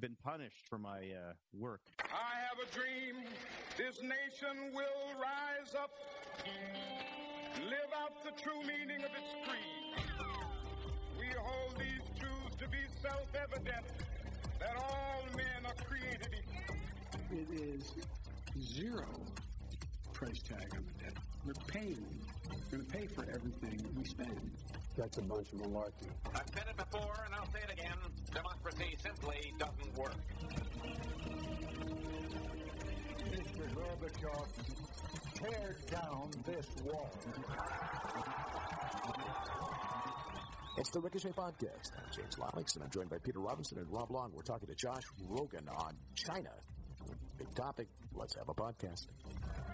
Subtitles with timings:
[0.00, 1.80] been punished for my uh, work.
[2.00, 3.24] I have a dream
[3.78, 5.90] this nation will rise up,
[7.64, 10.04] live out the true meaning of its creed.
[11.18, 13.86] We hold these truths to be self evident
[14.60, 16.76] that all men are created equal.
[17.32, 17.94] It is
[18.60, 19.06] zero
[20.12, 21.14] price tag on the debt.
[21.46, 22.04] We're paying.
[22.50, 24.50] We're going to pay for everything we spend.
[24.96, 26.08] That's a bunch of malarkey.
[26.34, 27.96] I've said it before and I'll say it again.
[28.32, 30.16] Democracy simply doesn't work.
[33.30, 33.68] Mr.
[33.74, 34.46] Gorbachev,
[35.34, 37.10] tear down this wall.
[40.78, 41.92] It's the Ricochet Podcast.
[41.96, 44.30] I'm James Lileks, and I'm joined by Peter Robinson and Rob Long.
[44.34, 46.50] We're talking to Josh Rogin on China.
[47.38, 47.88] Big topic.
[48.14, 49.08] Let's have a podcast.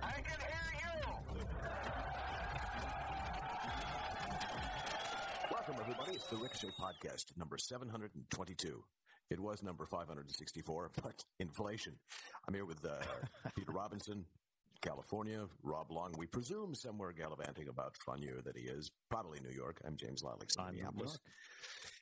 [0.03, 2.12] I can hear you!
[5.73, 6.17] Welcome, everybody.
[6.17, 8.85] It's the Ricochet Podcast, number 722.
[9.31, 11.95] It was number 564, but inflation.
[12.47, 13.03] I'm here with uh,
[13.57, 14.27] Peter Robinson,
[14.83, 16.13] California, Rob Long.
[16.19, 19.81] We presume somewhere gallivanting about Fanier that he is, probably New York.
[19.87, 21.19] I'm James New Minneapolis.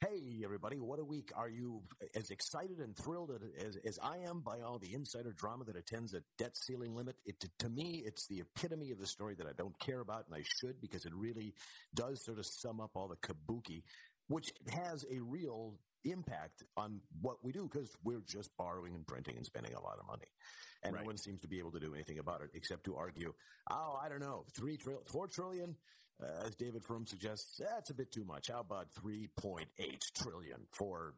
[0.00, 1.30] Hey, everybody, what a week.
[1.36, 1.82] Are you
[2.14, 6.14] as excited and thrilled as, as I am by all the insider drama that attends
[6.14, 7.16] a debt ceiling limit?
[7.26, 10.34] It, to me, it's the epitome of the story that I don't care about, and
[10.34, 11.52] I should because it really
[11.94, 13.82] does sort of sum up all the kabuki,
[14.28, 19.36] which has a real impact on what we do because we're just borrowing and printing
[19.36, 20.26] and spending a lot of money.
[20.82, 21.02] And Right.
[21.02, 23.34] no one seems to be able to do anything about it except to argue,
[23.70, 25.76] oh, I don't know, three trill, four trillion,
[26.22, 28.48] uh, as David Frum suggests, that's a bit too much.
[28.48, 29.66] How about 3.8
[30.14, 31.14] trillion for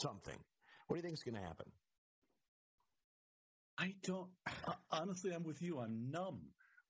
[0.00, 0.38] something?
[0.86, 1.72] What do you think is going to happen?
[3.78, 4.30] I don't.
[4.90, 5.78] Honestly, I'm with you.
[5.80, 6.40] I'm numb.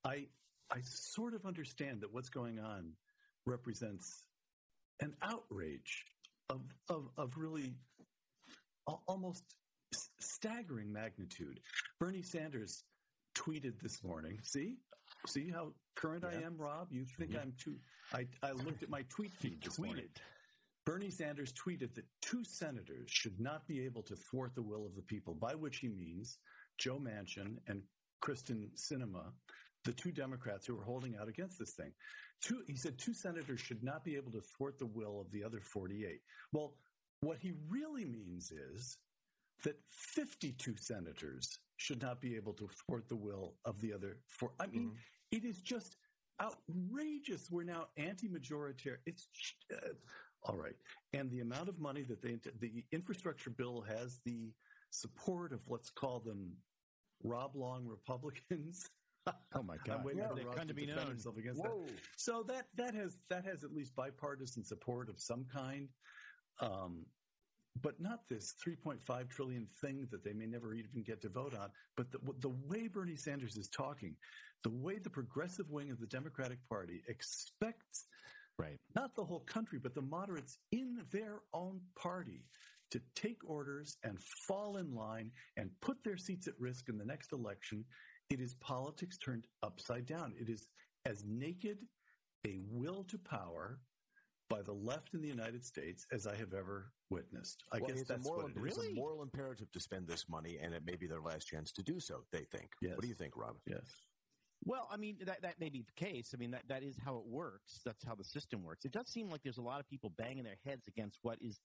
[0.05, 0.29] I
[0.71, 2.97] I sort of understand that what's going on
[3.47, 4.25] represents
[5.01, 6.05] an outrage
[6.53, 7.75] of of of really
[9.09, 9.45] almost
[10.21, 11.61] staggering magnitude.
[11.99, 12.85] Bernie Sanders
[13.35, 14.39] tweeted this morning.
[14.43, 14.77] See,
[15.27, 16.89] see how current I am, Rob.
[16.91, 17.41] You think mm-hmm.
[17.41, 17.77] I'm too?
[18.13, 20.09] I I looked at my tweet feed this morning.
[20.85, 24.97] Bernie Sanders tweeted that two senators should not be able to thwart the will of
[24.97, 26.39] the people, by which he means
[26.79, 27.83] Joe Manchin and
[28.21, 29.33] Kyrsten Sinema,
[29.85, 31.93] the two Democrats who are holding out against this thing.
[32.41, 35.43] Two, he said two senators should not be able to thwart the will of the
[35.45, 36.21] other 48.
[36.53, 36.75] Well,
[37.21, 38.99] what he really means is
[39.65, 44.51] that 52 senators should not be able to thwart the will of the other four.
[44.61, 44.93] I mean,
[45.31, 45.97] it is just
[46.41, 47.49] outrageous.
[47.51, 48.99] We're now anti-majoritarian.
[49.07, 49.29] It's
[49.73, 49.95] uh,
[50.45, 50.75] all right,
[51.13, 54.53] and the amount of money that they the infrastructure bill has the
[54.91, 56.53] support of let's call them
[57.23, 58.89] Rob Long Republicans.
[59.55, 60.05] Oh my I'm God!
[60.05, 61.07] waiting Yeah, for they're kind to to be known.
[61.07, 61.73] himself against that.
[62.17, 65.89] So that that has that has at least bipartisan support of some kind,
[66.61, 67.05] um,
[67.83, 71.71] but not this 3.5 trillion thing that they may never even get to vote on.
[71.97, 74.17] But the, the way Bernie Sanders is talking,
[74.63, 78.07] the way the progressive wing of the Democratic Party expects
[78.59, 78.79] Right.
[78.95, 82.45] not the whole country, but the moderates in their own party
[82.91, 87.05] to take orders and fall in line and put their seats at risk in the
[87.05, 87.83] next election.
[88.33, 90.33] It is politics turned upside down.
[90.41, 90.67] It is
[91.05, 91.87] as naked
[92.47, 93.79] a will to power
[94.49, 97.63] by the left in the United States as I have ever witnessed.
[97.73, 98.79] I Well, guess it's a that's moral, what it is.
[98.79, 101.73] it's a moral imperative to spend this money, and it may be their last chance
[101.73, 102.25] to do so.
[102.33, 102.71] They think.
[102.81, 102.93] Yes.
[102.97, 103.57] What do you think, Rob?
[103.67, 103.85] Yes.
[104.65, 106.31] Well, I mean that that may be the case.
[106.35, 107.81] I mean that that is how it works.
[107.85, 108.85] That's how the system works.
[108.85, 111.59] It does seem like there's a lot of people banging their heads against what is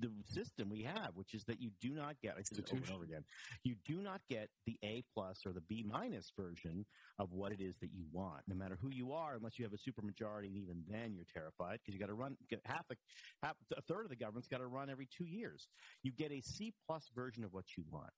[0.00, 2.82] the system we have, which is that you do not get I say this over
[2.84, 3.24] and over again.
[3.64, 6.84] You do not get the A plus or the B minus version
[7.18, 9.72] of what it is that you want, no matter who you are, unless you have
[9.72, 12.96] a supermajority, and even then you're terrified because you got to run half a
[13.42, 15.68] half a third of the government's got to run every two years.
[16.02, 18.10] You get a C plus version of what you want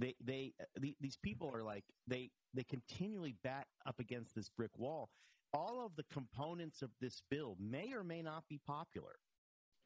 [0.00, 4.48] they they uh, the, these people are like they they continually bat up against this
[4.48, 5.10] brick wall.
[5.52, 9.16] All of the components of this bill may or may not be popular.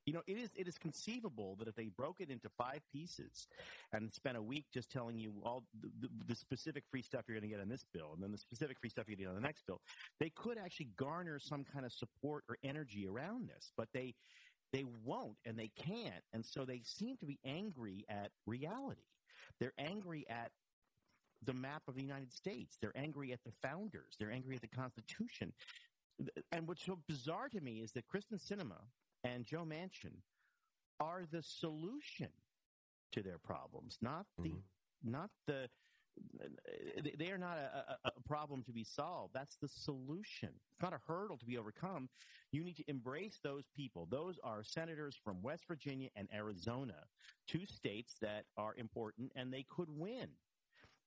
[0.07, 3.49] You know it is it is conceivable that if they broke it into five pieces
[3.93, 7.39] and spent a week just telling you all the, the, the specific free stuff you're
[7.39, 9.35] going to get on this bill and then the specific free stuff you get on
[9.35, 9.81] the next bill
[10.21, 14.15] they could actually garner some kind of support or energy around this but they
[14.75, 16.25] they won't and they can't.
[16.33, 19.03] And so they seem to be angry at reality
[19.61, 20.51] they're angry at
[21.43, 22.77] the map of the United States.
[22.81, 24.17] They're angry at the founders.
[24.19, 25.53] They're angry at the Constitution.
[26.53, 28.81] And what's so bizarre to me is that Kyrsten Sinema
[29.25, 30.15] and Joe Manchin
[31.01, 32.29] are the solution
[33.13, 34.63] to their problems, not the Mhm.
[35.03, 35.69] not the
[37.19, 39.33] they are not a, a, problem to be solved.
[39.35, 40.51] That's the solution.
[40.73, 42.09] It's not a hurdle to be overcome.
[42.53, 44.09] You need to embrace those people.
[44.11, 46.95] Those are senators from West Virginia and Arizona,
[47.49, 50.29] two states that are important, and they could win,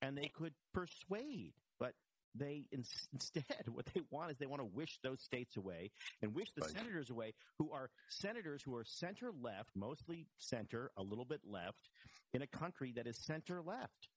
[0.02, 1.54] and they could persuade.
[1.80, 1.94] But
[2.36, 6.52] they instead, what they want is they want to wish those states away and wish
[6.56, 6.72] the right.
[6.72, 11.90] senators away, who are senators who are center left, mostly center, a little bit left,
[12.34, 14.10] in a country that is center left.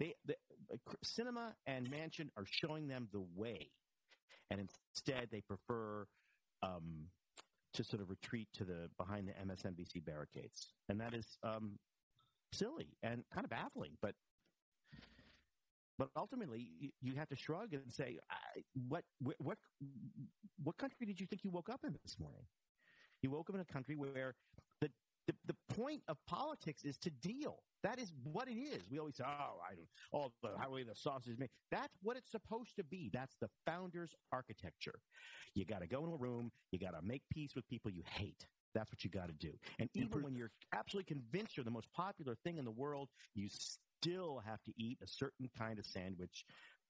[0.00, 0.34] They, the,
[1.04, 3.68] Sinema and Manchin are showing them the way,
[4.50, 6.06] and instead they prefer
[6.62, 7.06] um,
[7.74, 11.78] to sort of retreat to the behind the MSNBC barricades, and that is um,
[12.52, 13.92] silly and kind of baffling.
[14.00, 14.14] But
[15.98, 16.70] but ultimately,
[17.02, 18.18] you have to shrug and say,
[18.88, 19.58] "What what
[20.64, 22.46] what country did you think you woke up in this morning?
[23.22, 24.34] You woke up in a country where
[25.30, 27.58] the the, point of politics is to deal.
[27.82, 28.82] That is what it is.
[28.90, 31.50] We always say, oh, I don't, oh, the how the sausage is made.
[31.70, 33.10] That's what it's supposed to be.
[33.12, 34.98] That's the founder's architecture.
[35.54, 36.50] You got to go in a room.
[36.72, 38.44] You got to make peace with people you hate.
[38.74, 39.52] That's what you got to do.
[39.78, 43.48] And even when you're absolutely convinced you're the most popular thing in the world, you
[43.48, 46.44] still have to eat a certain kind of sandwich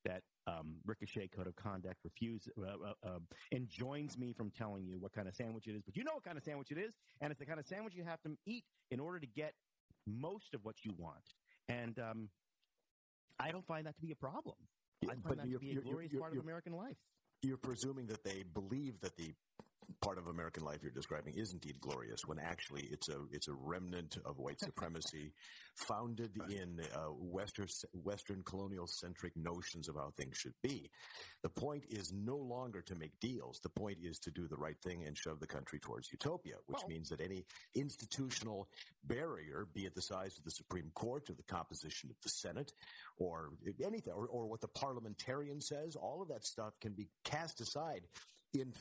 [0.05, 3.19] that um, Ricochet Code of Conduct refuses, uh, uh, uh,
[3.53, 6.25] enjoins me from telling you what kind of sandwich it is, but you know what
[6.25, 8.65] kind of sandwich it is, and it's the kind of sandwich you have to eat
[8.91, 9.53] in order to get
[10.07, 11.17] most of what you want.
[11.69, 12.29] And um,
[13.39, 14.57] I don't find that to be a problem.
[15.05, 16.97] I find that to be a glorious part of American life.
[17.43, 19.33] You're presuming that they believe that the
[20.01, 23.53] part of American life you're describing is indeed glorious, when actually it's a it's a
[23.53, 25.33] remnant of white supremacy,
[25.75, 30.91] founded in uh, Western Western colonial centric notions of how things should be.
[31.43, 33.61] The point is no longer to make deals.
[33.63, 36.81] The point is to do the right thing and shove the country towards utopia, which
[36.81, 37.45] well, means that any
[37.75, 38.69] institutional
[39.05, 42.73] barrier, be it the size of the Supreme Court or the composition of the Senate
[43.19, 43.51] or
[43.83, 48.03] anything, or, or what the parliamentarian says, all of that stuff can be cast aside
[48.53, 48.73] in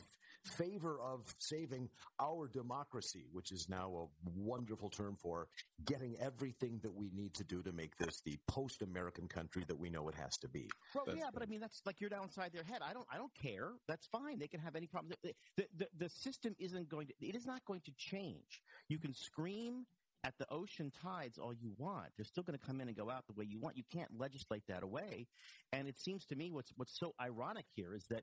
[0.50, 1.88] favor of saving
[2.20, 5.48] our democracy, which is now a wonderful term for
[5.84, 9.90] getting everything that we need to do to make this the post-American country that we
[9.90, 10.68] know it has to be.
[10.94, 12.80] Well, that's yeah, but I mean that's like you're downside their head.
[12.82, 13.72] I don't, I don't care.
[13.88, 14.38] That's fine.
[14.38, 15.16] They can have any problems.
[15.22, 17.14] The, the, the, the system isn't going to.
[17.20, 18.62] It is not going to change.
[18.88, 19.86] You can scream
[20.24, 22.08] at the ocean tides all you want.
[22.16, 23.76] They're still going to come in and go out the way you want.
[23.76, 25.26] You can't legislate that away.
[25.72, 28.22] And it seems to me what's what's so ironic here is that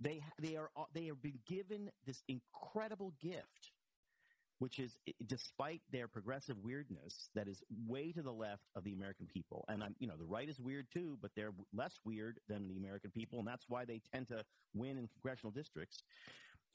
[0.00, 3.72] they they are they have been given this incredible gift,
[4.58, 9.26] which is despite their progressive weirdness, that is way to the left of the American
[9.26, 9.64] people.
[9.68, 12.76] And I'm you know the right is weird too, but they're less weird than the
[12.76, 14.44] American people, and that's why they tend to
[14.74, 16.02] win in congressional districts.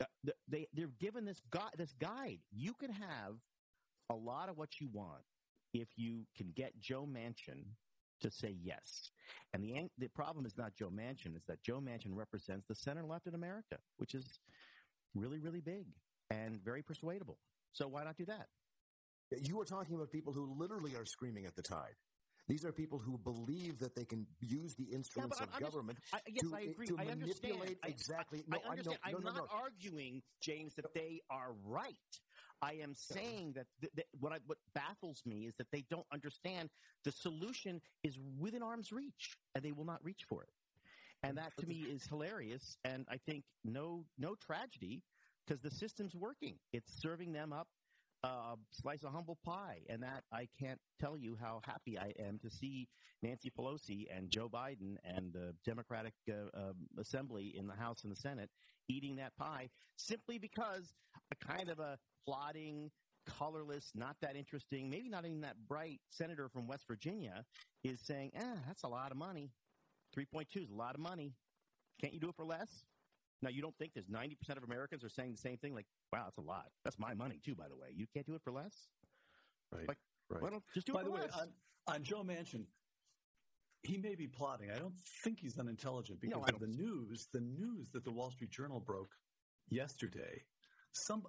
[0.01, 2.39] Uh, they they're given this guide this guide.
[2.51, 3.35] You can have
[4.11, 5.23] a lot of what you want
[5.73, 7.63] if you can get Joe Manchin
[8.21, 9.11] to say yes.
[9.53, 13.03] And the the problem is not Joe Manchin; is that Joe Manchin represents the center
[13.03, 14.39] left in America, which is
[15.13, 15.85] really, really big
[16.29, 17.37] and very persuadable.
[17.71, 18.47] So why not do that?
[19.31, 21.95] You are talking about people who literally are screaming at the tide.
[22.47, 26.13] These are people who believe that they can use the instruments yeah, of government just,
[26.13, 26.87] I, yes, to, I agree.
[26.87, 27.77] to I manipulate understand.
[27.85, 28.43] exactly.
[28.51, 28.99] I, no, I understand.
[29.03, 29.57] I, no, I'm no, not no.
[29.57, 31.95] arguing, James, that they are right.
[32.61, 36.05] I am saying that, th- that what, I, what baffles me is that they don't
[36.11, 36.69] understand
[37.03, 40.49] the solution is within arm's reach, and they will not reach for it.
[41.23, 45.01] And that to me is hilarious, and I think no no tragedy
[45.45, 46.55] because the system's working.
[46.71, 47.67] It's serving them up
[48.23, 52.39] a slice of humble pie, and that I can't tell you how happy I am
[52.39, 52.87] to see
[53.21, 58.11] Nancy Pelosi and Joe Biden and the Democratic uh, uh, Assembly in the House and
[58.11, 58.49] the Senate
[58.87, 60.93] eating that pie simply because
[61.31, 62.91] a kind of a plodding,
[63.25, 67.45] colorless, not that interesting, maybe not even that bright senator from West Virginia
[67.83, 69.51] is saying, "Ah, eh, that's a lot of money.
[70.13, 71.33] 3.2 is a lot of money.
[71.99, 72.85] Can't you do it for less?"
[73.41, 75.75] Now, you don't think there's 90% of Americans are saying the same thing?
[75.75, 76.71] Like, wow, that's a lot.
[76.83, 77.89] That's my money, too, by the way.
[77.93, 78.87] You can't do it for less?
[79.71, 79.87] Right.
[79.87, 79.97] Like,
[80.29, 80.41] right.
[80.41, 81.35] Why don't just do by it for the less?
[81.35, 82.65] way, on, on Joe Manchin,
[83.83, 84.71] he may be plotting.
[84.71, 88.31] I don't think he's unintelligent because no, of the news, the news that the Wall
[88.31, 89.11] Street Journal broke
[89.69, 90.41] yesterday.
[90.93, 91.27] Some,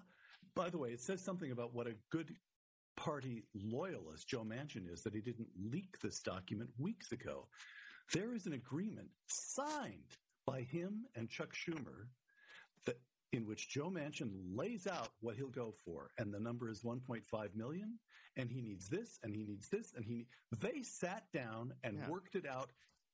[0.57, 2.35] by the way, it says something about what a good
[2.97, 7.47] party loyalist Joe Manchin is that he didn't leak this document weeks ago.
[8.13, 12.07] There is an agreement signed by him and Chuck Schumer
[12.87, 12.97] that
[13.33, 17.55] in which Joe Manchin lays out what he'll go for, and the number is 1.5
[17.55, 17.99] million,
[18.37, 20.27] and he needs this, and he needs this, and he.
[20.59, 22.09] They sat down and Yeah.
[22.09, 22.71] worked it out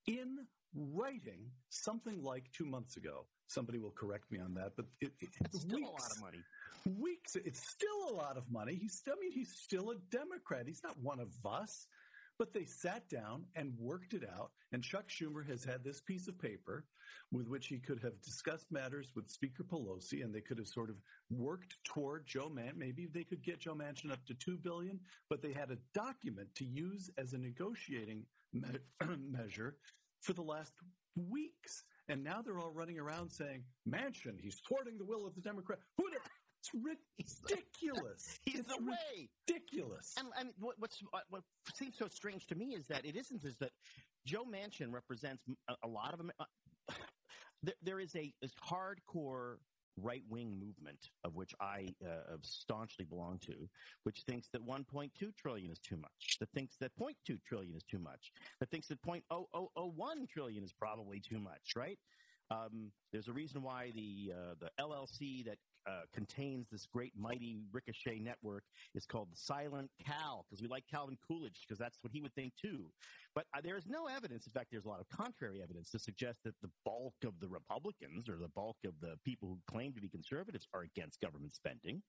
[0.07, 3.27] in writing something like two months ago.
[3.47, 6.45] Somebody will correct me on that, but it, it, still weeks, a lot of money.
[6.87, 7.37] Weeks.
[7.37, 8.75] It's still a lot of money.
[8.75, 9.03] He's.
[9.07, 10.67] I mean, he's still a Democrat.
[10.67, 11.87] He's not one of us.
[12.39, 14.51] But they sat down and worked it out.
[14.73, 16.87] And Chuck Schumer has had this piece of paper
[17.31, 20.91] with which he could have discussed matters with Speaker Pelosi and they could have sort
[20.91, 20.97] of
[21.31, 22.77] worked toward Joe Manchin.
[22.77, 24.99] Maybe they could get Joe Manchin up to two billion,
[25.31, 28.63] but they had a document to use as a negotiating me-
[29.31, 29.77] measure
[30.21, 30.73] for the last
[31.17, 31.85] weeks.
[32.09, 35.79] And now they're all running around saying, Manchin, he's thwarting the will of the Democrat.
[35.97, 36.19] Who the,
[37.19, 38.39] it's ridiculous.
[38.45, 39.29] He's it's the way.
[39.49, 40.15] ridiculous.
[40.19, 41.43] And I mean, what, what's what, what
[41.75, 43.71] seems so strange to me is that it isn't is that
[44.27, 46.31] Joe Manchin represents a, a lot of them.
[46.39, 46.45] Uh,
[47.63, 49.57] there, there is a, a hardcore
[50.01, 53.69] right wing movement of which I uh, staunchly belong to,
[54.05, 57.99] which thinks that 1.2 trillion is too much, that thinks that 0.2 trillion is too
[57.99, 61.99] much, that thinks that 0.0001 trillion is probably too much, right?
[62.51, 67.63] Um, there's a reason why the uh, the LLC that uh, contains this great mighty
[67.73, 72.13] ricochet network is called the Silent Cal because we like Calvin Coolidge because that's what
[72.13, 72.85] he would think too.
[73.35, 74.47] But uh, there is no evidence.
[74.47, 77.49] In fact, there's a lot of contrary evidence to suggest that the bulk of the
[77.49, 81.55] Republicans or the bulk of the people who claim to be conservatives are against government
[81.55, 82.03] spending.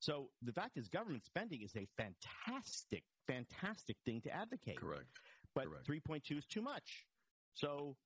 [0.00, 4.80] So the fact is, government spending is a fantastic, fantastic thing to advocate.
[4.80, 5.20] Correct.
[5.54, 6.06] But Correct.
[6.08, 7.04] 3.2 is too much.
[7.52, 7.96] So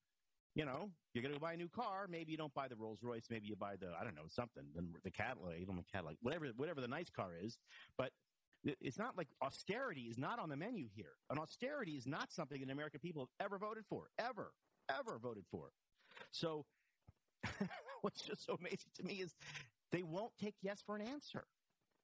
[0.55, 2.07] you know, you're going to buy a new car.
[2.09, 3.27] Maybe you don't buy the Rolls Royce.
[3.31, 6.47] Maybe you buy the, I don't know, something, the, the Cadillac, you don't Cadillac, whatever,
[6.57, 7.59] whatever the nice car is.
[7.99, 8.11] But
[8.65, 11.13] it's not like austerity is not on the menu here.
[11.29, 14.53] And austerity is not something that American people have ever voted for, ever,
[14.89, 15.71] ever voted for.
[16.31, 16.65] So
[18.03, 19.35] what's just so amazing to me is
[19.93, 21.45] they won't take yes for an answer.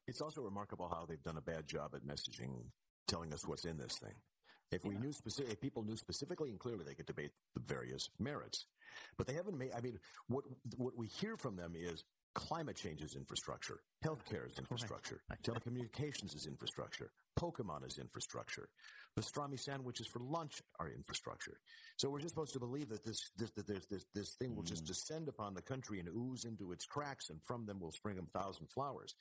[0.07, 2.65] It's also remarkable how they've done a bad job at messaging,
[3.07, 4.15] telling us what's in this thing.
[4.73, 8.09] If we knew specific, if people knew specifically and clearly, they could debate the various
[8.19, 8.67] merits.
[9.17, 9.73] But they haven't made.
[9.77, 9.99] I mean,
[10.29, 10.45] what
[10.77, 16.47] what we hear from them is climate change is infrastructure, healthcare is infrastructure, telecommunications is
[16.47, 18.69] infrastructure, Pokemon is infrastructure,
[19.19, 21.59] pastrami sandwiches for lunch are infrastructure.
[21.97, 24.63] So we're just supposed to believe that this this that there's this this thing will
[24.63, 24.89] just mm.
[24.89, 28.39] descend upon the country and ooze into its cracks, and from them will spring a
[28.39, 29.15] thousand flowers.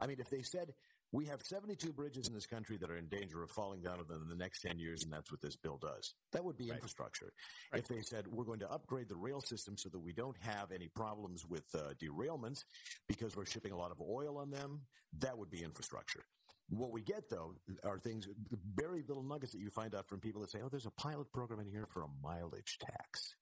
[0.00, 0.72] I mean, if they said
[1.12, 4.28] we have 72 bridges in this country that are in danger of falling down within
[4.28, 6.14] the next 10 years, and that's what this bill does.
[6.32, 6.74] That would be Right.
[6.74, 7.32] infrastructure.
[7.72, 10.72] If they said we're going to upgrade the rail system so that we don't have
[10.72, 12.64] any problems with uh, derailments
[13.06, 14.80] because we're shipping a lot of oil on them,
[15.18, 16.24] that would be infrastructure.
[16.70, 18.26] What we get though are things,
[18.74, 21.30] very little nuggets that you find out from people that say, "Oh, there's a pilot
[21.30, 23.36] program in here for a mileage tax."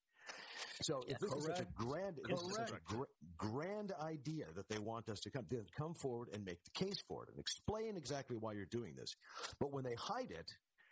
[0.83, 3.05] So if this is such a grand, this is such a gr-
[3.37, 7.01] grand idea that they want us to come, then come forward and make the case
[7.09, 9.15] for it and explain exactly why you're doing this.
[9.61, 10.51] But when they hide it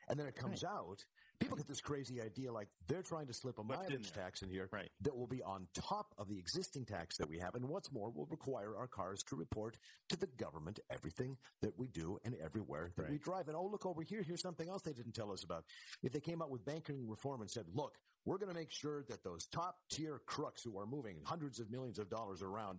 [0.09, 0.99] and then it comes out,
[1.39, 4.51] people get this crazy idea like they're trying to slip a What's mileage tax in
[4.51, 4.91] here Right.
[5.03, 7.55] that will be on top of the existing tax that we have.
[7.55, 9.77] And what's more, will require our cars to report
[10.09, 13.49] to the government everything that we do and everywhere that we drive.
[13.49, 14.23] And oh, look over here.
[14.23, 15.65] Here's something else they didn't tell us about.
[16.03, 19.05] If they came out with banking reform and said, look, we're going to make sure
[19.09, 22.79] that those top tier crooks who are moving hundreds of millions of dollars around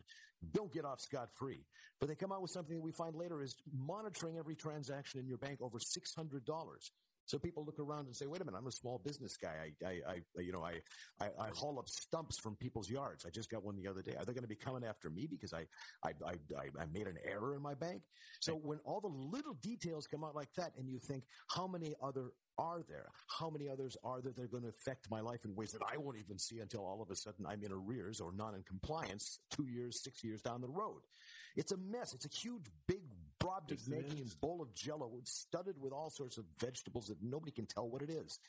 [0.54, 1.66] don't get off scot free.
[2.00, 5.28] But they come out with something that we find later is monitoring every transaction in
[5.28, 6.90] your bank over $600.
[7.26, 9.72] So people look around and say, "Wait a minute, I'm a small business guy.
[9.84, 10.02] I, I,
[10.38, 10.82] I you know, I,
[11.20, 13.26] I, I haul up stumps from people's yards.
[13.26, 14.16] I just got one the other day.
[14.18, 15.66] Are they going to be coming after me because I,
[16.04, 18.02] I, I, I, I made an error in my bank?"
[18.40, 21.96] So when all the little details come out like that, and you think, how many
[22.02, 23.10] other are there?
[23.40, 25.82] How many others are there that are going to affect my life in ways that
[25.92, 28.64] I won't even see until all of a sudden I'm in arrears or not in
[28.64, 31.02] compliance two years, six years down the road?
[31.56, 32.14] It's a mess.
[32.14, 33.02] It's a huge, big,
[33.42, 34.36] Brobdingnagian Yes, is.
[34.36, 38.10] bowl of jello studded with all sorts of vegetables that nobody can tell what it
[38.10, 38.40] is.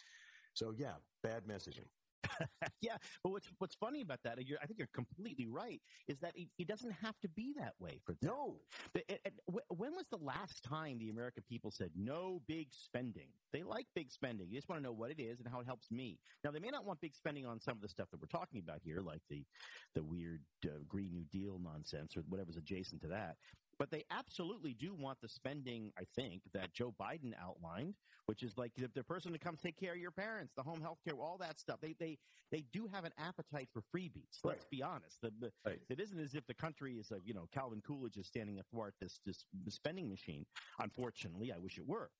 [0.54, 1.88] So yeah, bad messaging.
[2.80, 4.46] yeah, but what's what's funny about that?
[4.46, 5.80] You're, I think you're completely right.
[6.06, 8.30] Is that it, it doesn't have to be that way for them.
[8.30, 8.61] No,
[8.94, 13.28] it- it- when was the last time the American people said no big spending?
[13.52, 14.49] They like big spending.
[14.50, 16.20] You just want to know what it is and how it helps me.
[16.44, 18.61] Now they may not want big spending on some of the stuff that we're talking
[18.61, 19.44] about here, like the
[19.94, 23.37] the weird uh, Green New Deal nonsense or whatever's adjacent to that.
[23.79, 27.95] But they absolutely do want the spending, I think, that Joe Biden outlined,
[28.26, 30.81] which is like the, the person to come take care of your parents, the home
[30.81, 31.79] health care, all that stuff.
[31.81, 32.19] They they
[32.50, 34.38] they do have an appetite for freebies.
[34.45, 35.21] Let's be honest.
[35.23, 35.81] The, the, Right.
[35.88, 38.95] It isn't as if the country is a you know Calvin Coolidge is standing athwart
[39.00, 40.45] this this spending machine.
[40.79, 42.11] Unfortunately, I wish it were.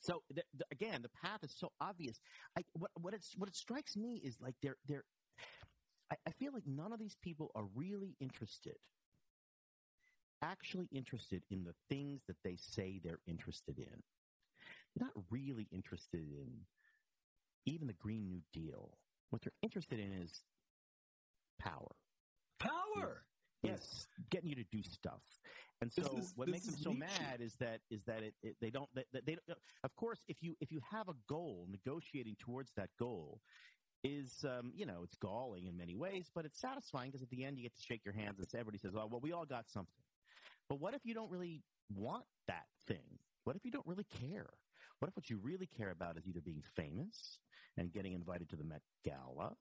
[0.00, 2.20] So the, again, the path is so obvious.
[2.56, 5.04] I, what what it's what it strikes me is like they're they're.
[6.10, 8.76] I, I feel like none of these people are really interested,
[10.42, 14.02] actually interested in the things that they say they're interested in.
[14.94, 16.66] They're not really interested in
[17.66, 18.98] even the Green New Deal.
[19.30, 20.42] What they're interested in is
[21.58, 21.96] power.
[22.58, 23.22] Power.
[23.62, 25.20] Yes, getting you to do stuff.
[25.80, 27.00] And so, is- what makes them so Nietzsche.
[27.00, 30.06] mad is that is that it, it they don't that, that they don't, of course
[30.16, 33.40] course, if you if you have a goal, negotiating towards that goal
[34.04, 37.44] is um, you know it's galling in many ways, but it's satisfying because at the
[37.44, 39.68] end you get to shake your hands and everybody says, "Oh, well, we all got
[39.68, 40.04] something."
[40.68, 41.62] But what if you don't really
[41.94, 43.18] want that thing?
[43.44, 44.50] What if you don't really care?
[44.98, 47.38] What if what you really care about is either being famous
[47.76, 49.54] and getting invited to the Met Gala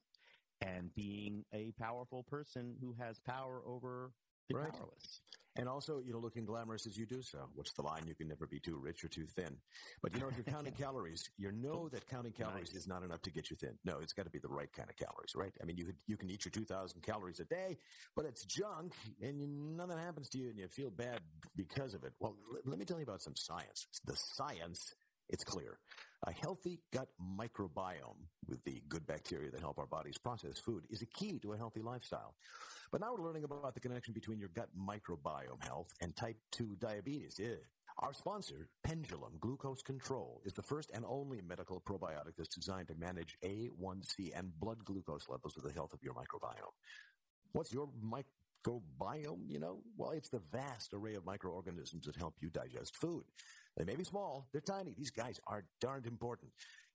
[0.61, 4.11] and being a powerful person who has power over
[4.51, 4.71] Right.
[4.71, 5.21] powerless?
[5.57, 7.47] And also, you know, looking glamorous as you do so.
[7.55, 8.03] What's the line?
[8.07, 9.55] You can never be too rich or too thin.
[10.01, 12.81] But you know, if you're counting calories, you know that counting calories Nice.
[12.81, 13.77] is not enough to get you thin.
[13.85, 15.53] No, it's got to be the right kind of calories, right?
[15.61, 17.77] I mean, you could, you can eat your 2,000 calories a day,
[18.17, 21.21] but it's junk and you, nothing happens to you and you feel bad
[21.55, 22.11] because of it.
[22.19, 23.87] Well, l- let me tell you about some science.
[24.03, 24.93] The science,
[25.29, 25.79] it's clear.
[26.27, 31.01] A healthy gut microbiome with the good bacteria that help our bodies process food is
[31.01, 32.35] a key to a healthy lifestyle.
[32.91, 36.77] But now we're learning about the connection between your gut microbiome health and type 2
[36.79, 37.39] diabetes.
[37.99, 42.95] Our sponsor, Pendulum Glucose Control, is the first and only medical probiotic that's designed to
[42.95, 46.73] manage A1C and blood glucose levels with the health of your microbiome.
[47.53, 49.81] What's your microbiome, you know?
[49.97, 53.23] Well, it's the vast array of microorganisms that help you digest food.
[53.77, 54.93] They may be small, they're tiny.
[54.97, 56.51] These guys are darned important.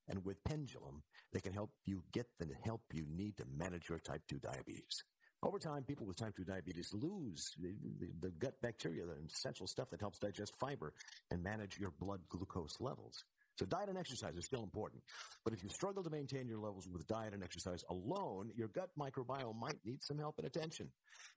[0.07, 3.99] And with Pendulum, they can help you get the help you need to manage your
[3.99, 5.03] type 2 diabetes.
[5.43, 9.67] Over time, people with type 2 diabetes lose the, the, the gut bacteria, the essential
[9.67, 10.93] stuff that helps digest fiber
[11.31, 13.23] and manage your blood glucose levels.
[13.57, 15.03] So diet and exercise are still important.
[15.43, 18.89] But if you struggle to maintain your levels with diet and exercise alone, your gut
[18.97, 20.89] microbiome might need some help and attention.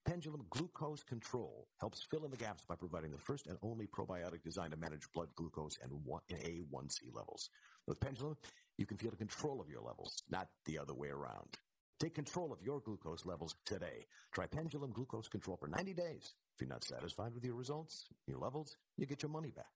[0.06, 4.42] Pendulum Glucose Control helps fill in the gaps by providing the first and only probiotic
[4.42, 5.92] designed to manage blood glucose and
[6.30, 7.50] and A1C levels.
[7.87, 8.37] With Pendulum,
[8.78, 11.59] you can feel the control of your levels, not the other way around.
[12.00, 14.06] Take control of your glucose levels today.
[14.33, 16.35] Try Pendulum Glucose Control for 90 days.
[16.54, 19.66] If you're not satisfied with your results, your levels, you get your money back.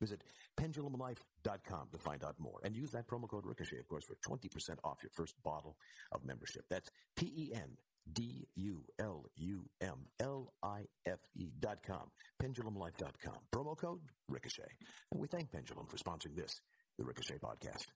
[0.00, 0.22] Visit
[0.58, 4.76] pendulumlife.com to find out more and use that promo code Ricochet, of course, for 20%
[4.84, 5.76] off your first bottle
[6.12, 6.64] of membership.
[6.70, 7.76] That's P-E-N
[8.12, 8.82] D-U-L-U-M-L-I-F-E
[11.58, 12.10] dot com.
[12.40, 13.38] Pendulumlife.com.
[13.52, 14.62] Promo code Ricochet.
[15.12, 16.60] And we thank Pendulum for sponsoring this,
[16.98, 17.86] the Ricochet podcast.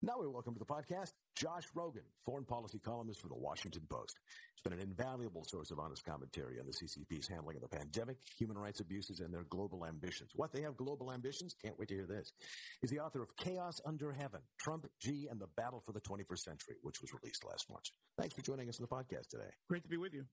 [0.00, 4.16] Now we welcome to the podcast Josh Rogin, foreign policy columnist for the Washington Post.
[4.54, 8.18] He's been an invaluable source of honest commentary on the CCP's handling of the pandemic,
[8.38, 10.30] human rights abuses, and their global ambitions.
[10.36, 11.56] What, they have global ambitions?
[11.60, 12.32] Can't wait to hear this.
[12.80, 16.38] He's the author of Chaos Under Heaven, Trump, Xi, and the Battle for the 21st
[16.38, 17.92] Century, which was released last March.
[18.20, 19.50] Thanks for joining us on the podcast today.
[19.68, 20.24] Great to be with you.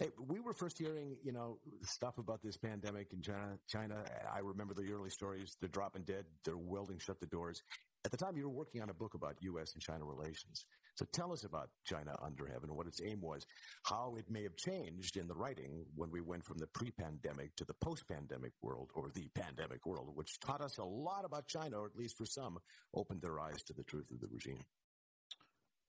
[0.00, 3.58] Hey, we were first hearing, you know, stuff about this pandemic in China.
[3.66, 5.56] China, I remember the early stories.
[5.60, 6.24] They're dropping dead.
[6.44, 7.64] They're welding shut the doors.
[8.04, 9.74] At the time, you were working on a book about U.S.
[9.74, 10.66] and China relations.
[10.94, 13.44] So tell us about China under heaven, what its aim was,
[13.84, 17.64] how it may have changed in the writing when we went from the pre-pandemic to
[17.64, 21.86] the post-pandemic world or the pandemic world, which taught us a lot about China, or
[21.86, 22.58] at least for some,
[22.94, 24.64] opened their eyes to the truth of the regime.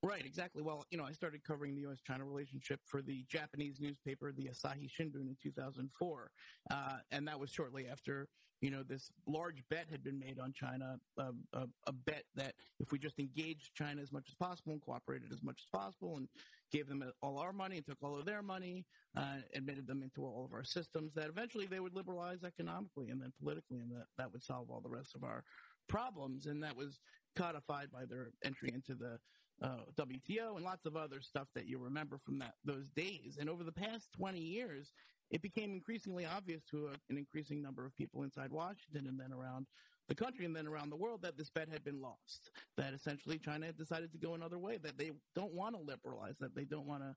[0.01, 0.61] Right, exactly.
[0.61, 4.89] Well, you know, I started covering the U.S.-China relationship for the Japanese newspaper, the Asahi
[4.89, 6.31] Shimbun, in 2004,
[6.71, 8.27] uh, and that was shortly after
[8.61, 12.53] you know this large bet had been made on China, uh, a, a bet that
[12.79, 16.17] if we just engaged China as much as possible and cooperated as much as possible
[16.17, 16.27] and
[16.71, 18.85] gave them all our money and took all of their money,
[19.17, 23.21] uh, admitted them into all of our systems, that eventually they would liberalize economically and
[23.21, 25.43] then politically, and that that would solve all the rest of our
[25.87, 26.45] problems.
[26.45, 26.99] And that was
[27.35, 29.19] codified by their entry into the
[29.61, 33.37] uh, WTO and lots of other stuff that you remember from that those days.
[33.39, 34.93] And over the past 20 years,
[35.31, 39.31] it became increasingly obvious to a, an increasing number of people inside Washington and then
[39.33, 39.67] around
[40.07, 42.51] the country and then around the world that this bet had been lost.
[42.77, 44.77] That essentially China had decided to go another way.
[44.77, 46.37] That they don't want to liberalize.
[46.39, 47.15] That they don't want to.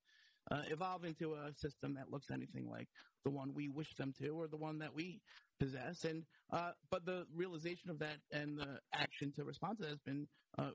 [0.51, 2.89] Uh, evolve into a system that looks anything like
[3.25, 5.21] the one we wish them to, or the one that we
[5.61, 6.05] possess.
[6.05, 10.01] And uh, but the realization of that and the action to respond to that has
[10.01, 10.27] been
[10.59, 10.73] uh,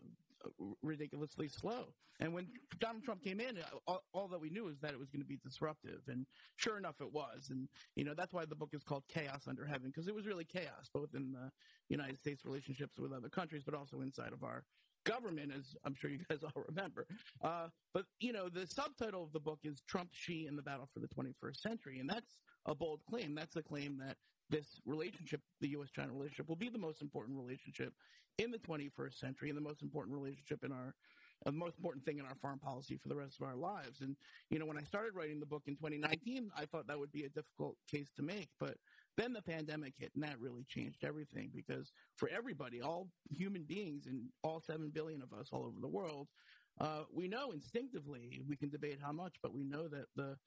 [0.82, 1.94] ridiculously slow.
[2.20, 2.48] And when
[2.80, 5.28] Donald Trump came in, all, all that we knew is that it was going to
[5.28, 7.50] be disruptive, and sure enough, it was.
[7.52, 10.26] And you know that's why the book is called Chaos Under Heaven because it was
[10.26, 11.52] really chaos, both in the
[11.90, 14.64] United States relationships with other countries, but also inside of our
[15.06, 17.08] government, as I'm sure you guys all remember.
[17.44, 20.90] Uh, but you know, the subtitle of the book is Trump, Xi, and the Battle
[20.94, 23.36] for the 21st Century, and that's a bold claim.
[23.36, 24.18] That's a claim that
[24.50, 27.94] this relationship, the U.S.-China relationship, will be the most important relationship
[28.38, 30.94] in the 21st century and the most important relationship in our
[31.46, 34.02] uh, the most important thing in our foreign policy for the rest of our lives.
[34.02, 34.16] And,
[34.50, 37.26] you know, when I started writing the book in 2019, I thought that would be
[37.26, 38.50] a difficult case to make.
[38.60, 38.76] But
[39.18, 44.08] then the pandemic hit, and that really changed everything because for everybody, all human beings
[44.08, 46.28] and all 7 billion of us all over the world,
[46.80, 50.38] uh, we know instinctively, we can debate how much, but we know that the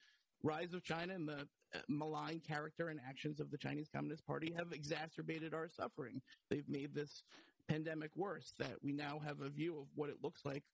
[0.42, 4.52] rise of China and the uh, malign character and actions of the Chinese Communist Party
[4.56, 6.20] have exacerbated our suffering.
[6.50, 7.22] They've made this
[7.68, 8.52] pandemic worse.
[8.58, 10.64] That we now have a view of what it looks like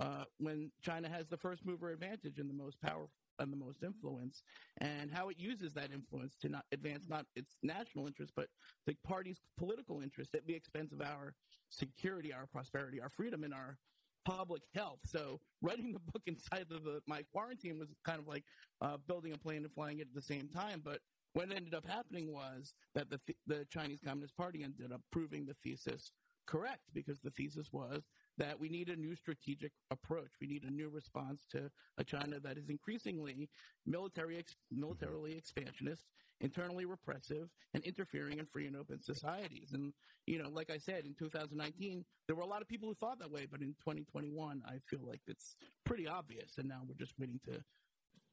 [0.00, 3.08] uh, when China has the first mover advantage and the most power
[3.40, 4.42] and the most influence,
[4.78, 8.48] and how it uses that influence to not advance not its national interest, but
[8.84, 11.34] the party's political interest at the expense of our
[11.70, 13.76] security, our prosperity, our freedom, and our
[14.24, 15.00] public health.
[15.04, 18.44] So writing the book inside of the, my quarantine was kind of like
[18.80, 20.82] uh, building a plane and flying it at the same time.
[20.84, 21.00] But
[21.32, 25.54] what ended up happening was that the the Chinese Communist Party ended up proving the
[25.62, 26.12] thesis
[26.48, 30.30] correct because the thesis was that we need a new strategic approach.
[30.40, 33.50] We need a new response to a China that is increasingly
[33.86, 36.04] military, militarily expansionist,
[36.40, 39.70] internally repressive, and interfering in free and open societies.
[39.72, 39.92] And,
[40.26, 43.18] you know, like I said, in 2019, there were a lot of people who thought
[43.18, 46.58] that way, but in 2021, I feel like it's pretty obvious.
[46.58, 47.62] And now we're just waiting to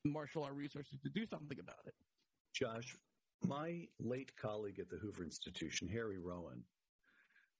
[0.03, 1.93] marshal our resources to do something about it.
[2.53, 2.95] Josh,
[3.43, 6.61] my late colleague at the Hoover Institution, Harry Rowen,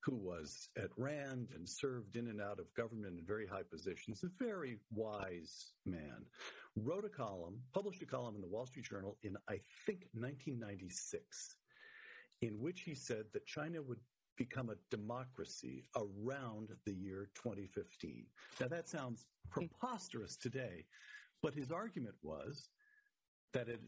[0.04, 4.24] who was at Rand and served in and out of government in very high positions,
[4.24, 6.26] a very wise man,
[6.76, 11.56] wrote a column, published a column in the Wall Street Journal in, I think, 1996,
[12.42, 14.00] in which he said that China would
[14.38, 18.26] become a democracy around the year 2015.
[18.60, 20.86] Now, that sounds preposterous today,
[21.42, 22.70] but his argument was
[23.54, 23.80] that it,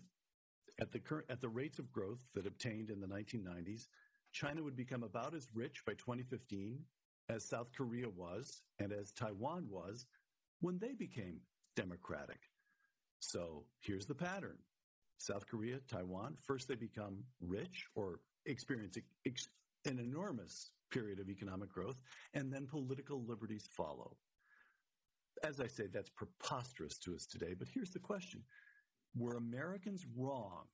[0.79, 3.87] at the current at the rates of growth that obtained in the 1990s,
[4.31, 6.79] China would become about as rich by 2015
[7.29, 10.05] as South Korea was and as Taiwan was
[10.61, 11.41] when they became
[11.75, 12.39] democratic.
[13.19, 14.57] So here's the pattern
[15.17, 19.49] South Korea, Taiwan, first they become rich or experience ex-
[19.85, 21.99] an enormous period of economic growth,
[22.33, 24.15] and then political liberties follow.
[25.43, 28.43] As I say, that's preposterous to us today, but here's the question
[29.15, 30.65] Were Americans wrong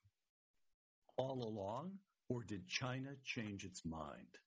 [1.17, 1.91] all along,
[2.29, 4.37] or did China change its mind?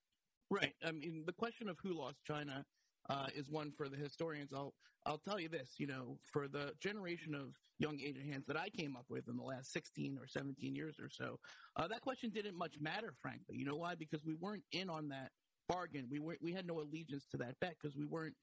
[0.51, 0.75] Right.
[0.85, 2.65] I mean, the question of who lost China
[3.09, 4.53] uh, is one for the historians.
[4.55, 5.75] I'll I'll tell you this.
[5.79, 9.37] You know, for the generation of young Asian hands that I came up with in
[9.37, 11.39] the last 16 or 17 years or so,
[11.77, 13.57] uh, that question didn't much matter, frankly.
[13.57, 13.95] You know why?
[13.95, 15.31] Because we weren't in on that
[15.69, 16.07] bargain.
[16.11, 16.43] We weren't.
[16.43, 18.35] We had no allegiance to that bet because we weren't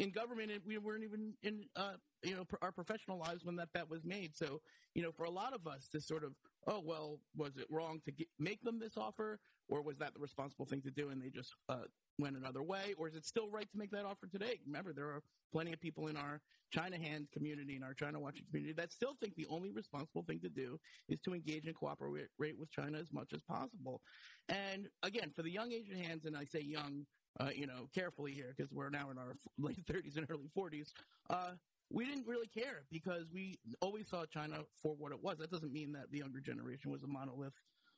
[0.00, 1.92] in government and we weren't even in uh,
[2.22, 4.60] you know our professional lives when that bet was made so
[4.94, 6.32] you know for a lot of us this sort of
[6.66, 9.38] oh well was it wrong to get, make them this offer?
[9.68, 11.86] Or was that the responsible thing to do and they just uh,
[12.18, 12.94] went another way?
[12.98, 14.58] Or is it still right to make that offer today?
[14.66, 16.40] Remember there are plenty of people in our
[16.72, 20.40] china hand community and our china watching community that still think the only responsible thing
[20.40, 24.00] to do is to engage and cooperate with china as much as possible.
[24.48, 27.06] And again for the young asian hands and i say young
[27.38, 30.88] uh, you know, carefully here because we're now in our late 30s and early 40s.
[31.28, 31.52] Uh,
[31.90, 35.38] we didn't really care because we always saw China for what it was.
[35.38, 37.54] That doesn't mean that the younger generation was a monolith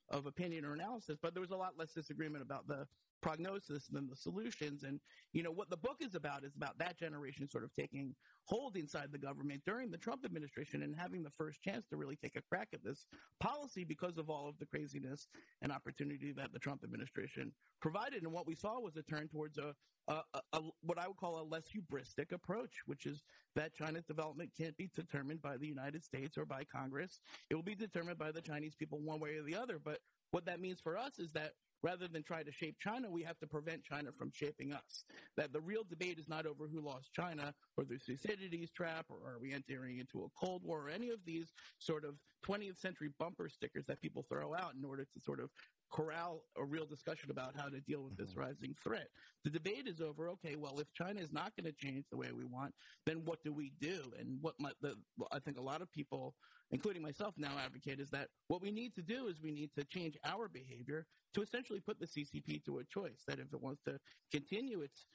[0.09, 2.87] of opinion or analysis, but there was a lot less disagreement about the
[3.23, 4.83] prognosis than the solutions.
[4.83, 5.01] And,
[5.33, 8.77] you know, what the book is about is about that generation sort of taking hold
[8.77, 12.37] inside the government during the Trump administration and having the first chance to really take
[12.37, 13.07] a crack at this
[13.41, 15.29] policy because of all of the craziness
[15.63, 18.23] and opportunity that the Trump administration provided.
[18.23, 19.75] And what we saw was a turn towards a,
[20.09, 23.23] a, a, a what I would call a less hubristic approach, which is
[23.55, 27.21] that China's development can't be determined by the United States or by Congress.
[27.51, 29.79] It will be determined by the Chinese people one way or the other.
[29.83, 29.99] But
[30.33, 31.53] what that means for us is that
[31.83, 35.05] rather than try to shape China, we have to prevent China from shaping us.
[35.37, 39.27] That the real debate is not over who lost China or the Thucydides trap or
[39.27, 43.09] are we entering into a Cold War or any of these sort of 20th century
[43.19, 45.51] bumper stickers that people throw out in order to sort of
[45.93, 48.41] corral a real discussion about how to deal with this mm-hmm.
[48.41, 49.09] rising threat.
[49.45, 50.29] The debate is over.
[50.31, 52.75] Okay, well, if China is not going to change the way we want,
[53.07, 54.01] then what do we do?
[54.19, 54.95] And what my, the,
[55.31, 56.35] I think a lot of people,
[56.71, 59.85] including myself, now advocate is that what we need to do is we need to
[59.85, 63.23] change our behavior to essentially put the CCP to a choice.
[63.29, 63.99] That if it wants to
[64.33, 65.07] continue its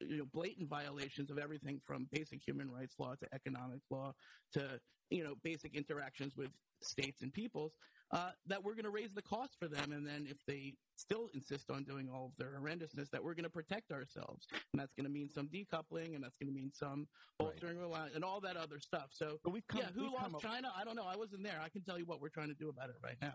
[0.00, 4.12] you know, blatant violations of everything from basic human rights law to economic law
[4.52, 4.78] to
[5.10, 6.50] you know basic interactions with
[6.82, 7.72] states and peoples
[8.12, 11.28] uh, that we're going to raise the cost for them and then if they still
[11.34, 14.46] insist on doing all of their horrendousness that we're going to protect ourselves.
[14.52, 17.06] And that's going to mean some decoupling and that's going to mean some
[17.38, 17.82] bolstering right.
[17.82, 19.08] reliance and all that other stuff.
[19.10, 20.72] So we've come, yeah who lost china?
[20.78, 21.06] I don't know.
[21.06, 21.60] I wasn't there.
[21.62, 23.34] I can tell you what we're trying to do about it right now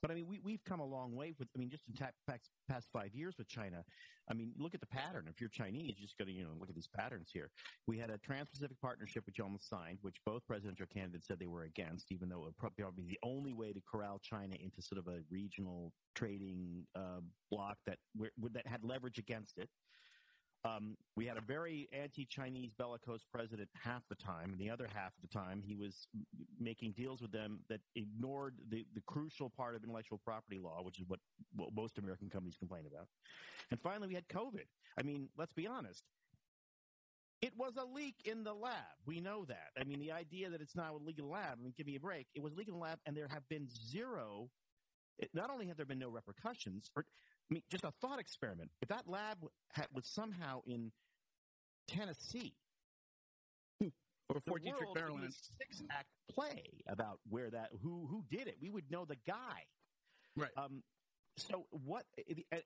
[0.00, 2.10] but I mean, we, we've come a long way with, I mean, just in ta-
[2.26, 2.50] past,
[2.92, 3.84] five years with China.
[4.30, 5.26] I mean, look at the pattern.
[5.28, 7.50] If you're Chinese, you're just going to, you know, look at these patterns here.
[7.86, 11.64] We had a Trans-Pacific Partnership, which almost signed, which both presidential candidates said they were
[11.64, 14.98] against, even though it would probably be the only way to corral China into sort
[14.98, 17.98] of a regional trading uh, bloc that,
[18.52, 19.68] that had leverage against it.
[20.64, 25.12] Um, we had a very anti-Chinese bellicose president half the time, and the other half
[25.14, 26.08] of the time he was
[26.58, 30.98] making deals with them that ignored the, the crucial part of intellectual property law, which
[30.98, 31.20] is what,
[31.54, 33.06] what most American companies complain about.
[33.70, 34.66] And finally, we had COVID.
[34.98, 36.02] I mean, let's be honest.
[37.40, 38.98] It was a leak in the lab.
[39.06, 39.70] We know that.
[39.80, 41.86] I mean, the idea that it's not a leak in the lab, I mean, give
[41.86, 42.26] me a break.
[42.34, 44.50] It was a leak in the lab, and there have been zero.
[45.34, 46.90] Not only have there been no repercussions,
[47.50, 48.70] I mean, just a thought experiment.
[48.82, 49.38] If that lab
[49.72, 50.92] had, was somehow in
[51.86, 52.54] Tennessee,
[53.80, 55.34] or the Fort Detrick, world would be a Maryland.
[55.58, 58.56] six-act play about where that who who did it.
[58.60, 59.64] We would know the guy.
[60.36, 60.50] Right.
[60.58, 60.82] Um,
[61.38, 62.04] so what?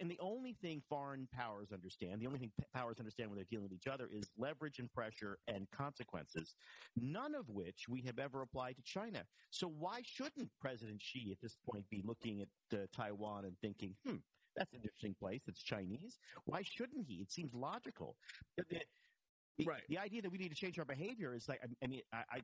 [0.00, 3.64] And the only thing foreign powers understand, the only thing powers understand when they're dealing
[3.64, 6.54] with each other is leverage and pressure and consequences.
[6.96, 9.22] None of which we have ever applied to China.
[9.50, 13.94] So why shouldn't President Xi at this point be looking at uh, Taiwan and thinking,
[14.06, 14.16] "Hmm,
[14.54, 15.48] that's an interesting place.
[15.48, 16.18] It's Chinese.
[16.44, 17.22] Why shouldn't he?
[17.22, 18.18] It seems logical."
[18.56, 18.86] The- the-
[19.66, 19.86] Right.
[19.88, 22.24] the idea that we need to change our behavior is like, I, I mean, I,
[22.30, 22.42] I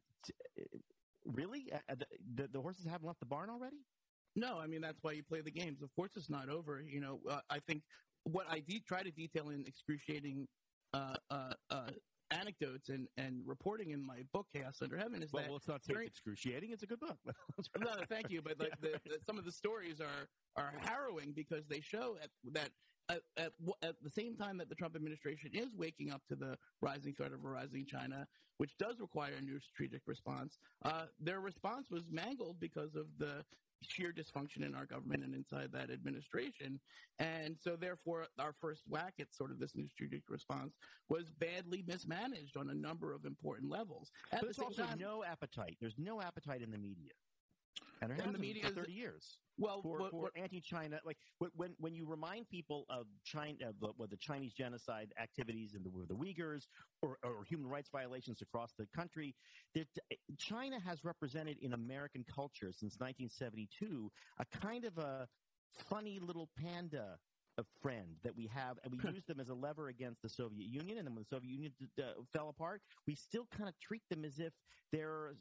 [1.24, 3.86] really uh, the, the the horses haven't left the barn already.
[4.34, 5.82] No, I mean that's why you play the games.
[5.82, 6.80] Of course, it's not over.
[6.80, 7.84] You know, uh, I think
[8.24, 10.48] what I de- try to detail in excruciating
[10.92, 11.92] uh, uh, uh,
[12.30, 15.84] anecdotes and, and reporting in my book Chaos Under Heaven is Well, that let's not
[15.84, 16.70] say during- excruciating.
[16.72, 17.18] It's a good book.
[17.78, 21.66] no, thank you, but like the, the, some of the stories are are harrowing because
[21.68, 22.70] they show at, that
[23.08, 26.56] at, at at the same time that the Trump administration is waking up to the
[26.82, 28.26] rising threat of a rising China,
[28.58, 33.44] which does require a new strategic response, uh, their response was mangled because of the
[33.82, 36.80] sheer dysfunction in our government and inside that administration.
[37.18, 40.76] And so, therefore, our first whack at sort of this new strategic response
[41.08, 44.10] was badly mismanaged on a number of important levels.
[44.32, 45.76] At But the there's also time, no appetite.
[45.80, 47.12] There's no appetite in the media.
[48.00, 49.38] And And the media for 30 years.
[49.58, 51.18] well, for, what- for what- anti-China, like
[51.56, 55.84] when- when you remind people of China, of the, what the Chinese genocide activities and
[55.84, 56.68] the, the Uyghurs,
[57.02, 59.34] or, or human rights violations across the country,
[59.74, 59.88] that
[60.38, 65.28] China has represented in American culture since 1972 a kind of a
[65.88, 67.18] funny little panda.
[67.60, 70.68] A friend that we have, and we use them as a lever against the Soviet
[70.68, 70.98] Union.
[70.98, 74.24] And then when the Soviet Union uh, fell apart, we still kind of treat them
[74.24, 74.52] as if
[74.92, 75.34] they're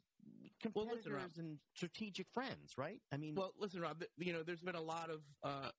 [0.73, 1.31] Well, competitors listen, Rob.
[1.37, 2.99] and strategic friends, right?
[3.11, 4.03] I mean, Well, listen, Rob.
[4.17, 5.71] You know, there's been a lot of, uh,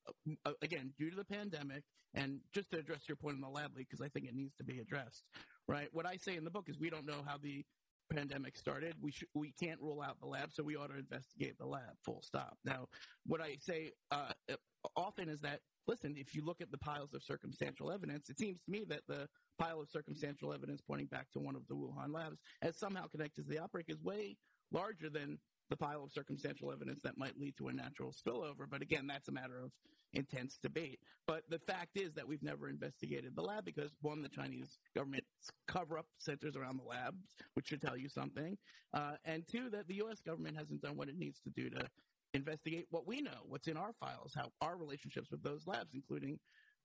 [0.44, 1.82] uh, again, due to the pandemic,
[2.14, 4.54] and just to address your point on the lab leak, because I think it needs
[4.56, 5.24] to be addressed.
[5.66, 5.88] Right.
[5.92, 7.64] What I say in the book is we don't know how the
[8.10, 8.94] pandemic started.
[9.02, 11.94] We sh- we can't rule out the lab, so we ought to investigate the lab.
[12.04, 12.56] Full stop.
[12.64, 12.88] Now,
[13.26, 14.56] what I say uh, uh,
[14.96, 18.60] often is that listen, if you look at the piles of circumstantial evidence, it seems
[18.60, 22.12] to me that the pile of circumstantial evidence pointing back to one of the Wuhan
[22.12, 24.36] labs as somehow connected to the outbreak is way
[24.70, 25.38] larger than
[25.70, 28.68] the pile of circumstantial evidence that might lead to a natural spillover.
[28.70, 29.70] But again, that's a matter of
[30.14, 31.00] intense debate.
[31.26, 35.26] But the fact is that we've never investigated the lab because one, the Chinese government's
[35.66, 37.18] cover up centers around the labs,
[37.54, 38.56] which should tell you something.
[38.94, 40.20] Uh, and two, that the U.S.
[40.20, 41.86] government hasn't done what it needs to do to
[42.34, 46.38] investigate what we know, what's in our files, how our relationships with those labs, including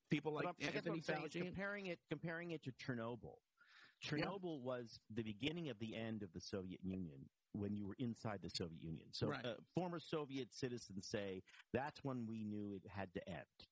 [0.09, 1.41] people like But I'm- I guess what Anthony I'm saying is Fauci.
[1.45, 3.35] comparing it, comparing it to Chernobyl.
[4.01, 8.41] Chernobyl was the beginning of the end of the Soviet Union when you were inside
[8.41, 9.11] the Soviet Union.
[9.13, 9.45] So Right.
[9.45, 13.67] uh, former Soviet citizens say that's when we knew it had to end.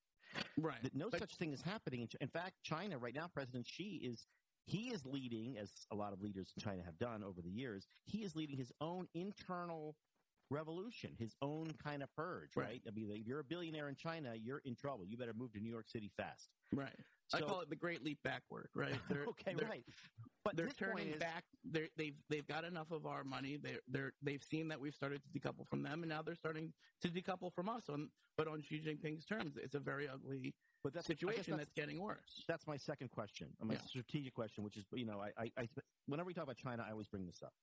[0.57, 0.81] Right.
[0.83, 2.07] That no But- such thing is happening.
[2.21, 4.27] In fact, China right now, President Xi is
[4.67, 7.87] he is leading, as a lot of leaders in China have done over the years.
[8.05, 9.97] He is leading his own internal
[10.51, 12.49] revolution, his own kind of purge.
[12.55, 12.67] Right.
[12.67, 12.81] Right?
[12.87, 15.05] I mean, if you're a billionaire in China, you're in trouble.
[15.05, 16.49] You better move to New York City fast.
[16.73, 16.93] Right.
[17.33, 18.67] I call it the Great Leap Backward.
[18.75, 18.93] Right.
[19.09, 19.85] They're, okay, they're- right.
[20.43, 21.45] But they're turning is- back.
[21.63, 23.57] They're, they've they've got enough of our money.
[23.61, 26.73] They're they're they've seen that we've started to decouple from them, and now they're starting
[27.03, 27.83] to decouple from us.
[27.89, 31.73] On but on Xi Jinping's terms, it's a very ugly But that's, situation that's, that's
[31.73, 32.43] getting worse.
[32.47, 33.81] that's my second question, my Yeah.
[33.87, 35.67] strategic question, which is, you know, I, I, I,
[36.07, 37.53] whenever we talk about China, I always bring this up.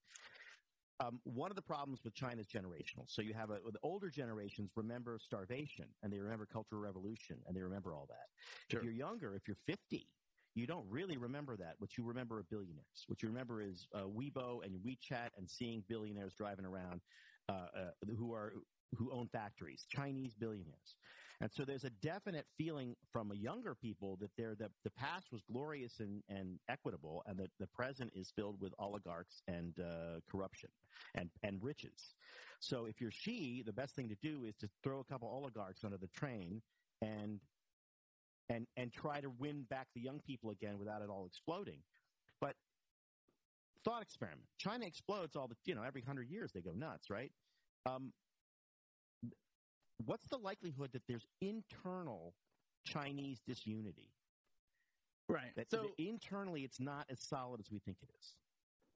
[1.00, 3.04] Um, one of the problems with China is generational.
[3.06, 7.56] So you have a, the older generations remember starvation and they remember Cultural Revolution and
[7.56, 8.26] they remember all that.
[8.70, 8.80] Sure.
[8.80, 10.08] If you're younger, if you're 50,
[10.54, 11.74] you don't really remember that.
[11.78, 13.04] What you remember are billionaires.
[13.06, 17.00] What you remember is uh, Weibo and WeChat and seeing billionaires driving around
[17.48, 18.54] uh, uh, who are
[18.96, 20.96] who own factories, Chinese billionaires.
[21.40, 25.42] And so there's a definite feeling from younger people that they're, the, the past was
[25.50, 30.70] glorious and, and equitable, and that the present is filled with oligarchs and uh, corruption
[31.14, 32.14] and, and riches.
[32.58, 35.84] So if you're Xi, the best thing to do is to throw a couple oligarchs
[35.84, 36.60] under the train
[37.02, 37.40] and
[38.50, 41.78] and and try to win back the young people again without it all exploding.
[42.40, 42.54] But
[43.84, 47.30] thought experiment: China explodes all the you know every hundred years they go nuts, right?
[47.86, 48.12] Um,
[50.04, 52.34] what's the likelihood that there's internal
[52.84, 54.10] Chinese disunity
[55.28, 55.54] Right.
[55.56, 58.34] That, so internally, it's not as solid as we think it is.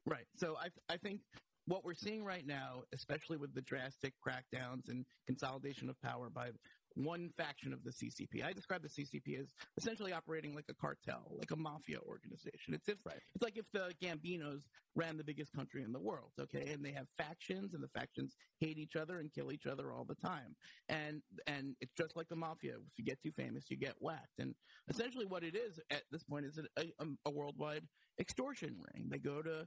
[0.07, 0.27] Right.
[0.37, 1.21] So I I think
[1.67, 6.51] what we're seeing right now, especially with the drastic crackdowns and consolidation of power by
[6.94, 8.44] one faction of the CCP.
[8.44, 12.74] I describe the CCP as essentially operating like a cartel, like a mafia organization.
[12.74, 13.20] It's if, Right.
[13.35, 16.92] it's like if the Gambinos ran the biggest country in the world, okay, and they
[16.92, 20.57] have factions, and the factions hate each other and kill each other all the time,
[20.88, 22.74] and and it's just like the mafia.
[22.76, 24.55] If you get too famous, you get whacked, and
[24.88, 29.09] essentially what it is at this point is a, a, um, a worldwide extortion ring.
[29.09, 29.66] They go to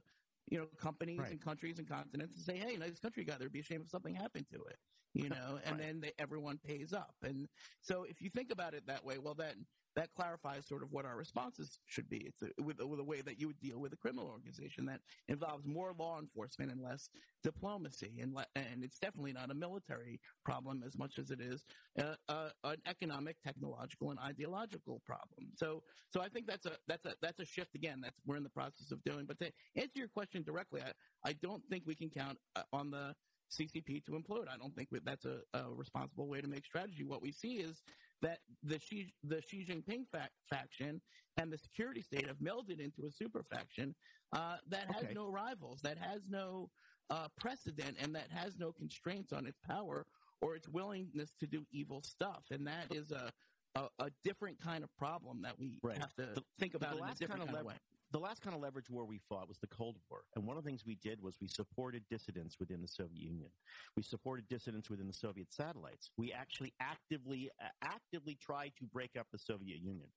[0.50, 1.32] you know companies Right.
[1.32, 3.88] and countries and continents and say, "Hey, nice country guy, there'd be a shame if
[3.90, 4.76] something happened to it."
[5.16, 5.80] You know, and Right.
[5.80, 7.16] then they, everyone pays up.
[7.22, 7.48] And
[7.80, 11.06] so, if you think about it that way, well, then that clarifies sort of what
[11.06, 12.26] our responses should be.
[12.26, 15.02] It's a, with, with a way that you would deal with a criminal organization that
[15.26, 17.08] involves more law enforcement and less
[17.42, 21.64] diplomacy, and le- and it's definitely not a military problem as much as it is
[21.98, 25.54] uh, uh, an economic, technological, and ideological problem.
[25.56, 28.02] So, so I think that's a that's a that's a shift again.
[28.02, 29.26] That's we're in the process of doing.
[29.26, 30.92] But to answer your question directly, I
[31.24, 33.16] I don't think we can count uh, on the
[33.50, 34.48] CCP to implode.
[34.52, 37.04] I don't think that's a, a responsible way to make strategy.
[37.04, 37.82] What we see is
[38.22, 41.00] that the Xi, the Xi Jinping fac- faction
[41.36, 43.94] and the security state have melded into a super faction
[44.32, 45.14] uh, that has Okay.
[45.14, 46.70] no rivals, that has no
[47.10, 50.06] uh, precedent, and that has no constraints on its power
[50.40, 52.44] or its willingness to do evil stuff.
[52.50, 53.30] And that is a
[53.76, 55.98] a, a different kind of problem that we Right.
[55.98, 57.95] have to The- think the about in a last different kind of kind of way.
[58.16, 60.22] The last kind of leverage war we fought was the Cold War.
[60.34, 63.50] And one of the things we did was we supported dissidents within the Soviet Union.
[63.94, 66.08] We supported dissidents within the Soviet satellites.
[66.16, 70.08] We actually actively, uh, actively tried to break up the Soviet Union.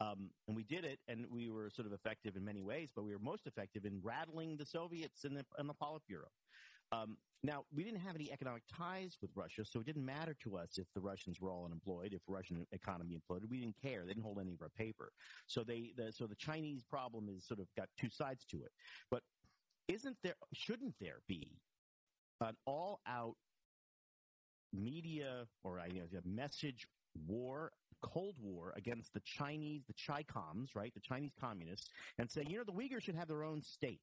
[0.00, 3.04] Um, and we did it, and we were sort of effective in many ways, but
[3.04, 6.30] we were most effective in rattling the Soviets and the, and the Politburo.
[6.92, 10.56] Um, now, we didn't have any economic ties with Russia, so it didn't matter to
[10.56, 13.50] us if the Russians were all unemployed, if Russian economy imploded.
[13.50, 14.02] We didn't care.
[14.02, 15.10] They didn't hold any of our paper.
[15.48, 18.70] So they, the, so the Chinese problem is sort of got two sides to it.
[19.10, 19.22] But
[19.88, 21.58] isn't there, shouldn't there be
[22.40, 23.34] an all-out
[24.72, 26.86] media or I know, message
[27.26, 32.58] war, Cold War against the Chinese, the Chicoms, right, the Chinese communists, and say, you
[32.58, 34.00] know, the Uyghurs should have their own state.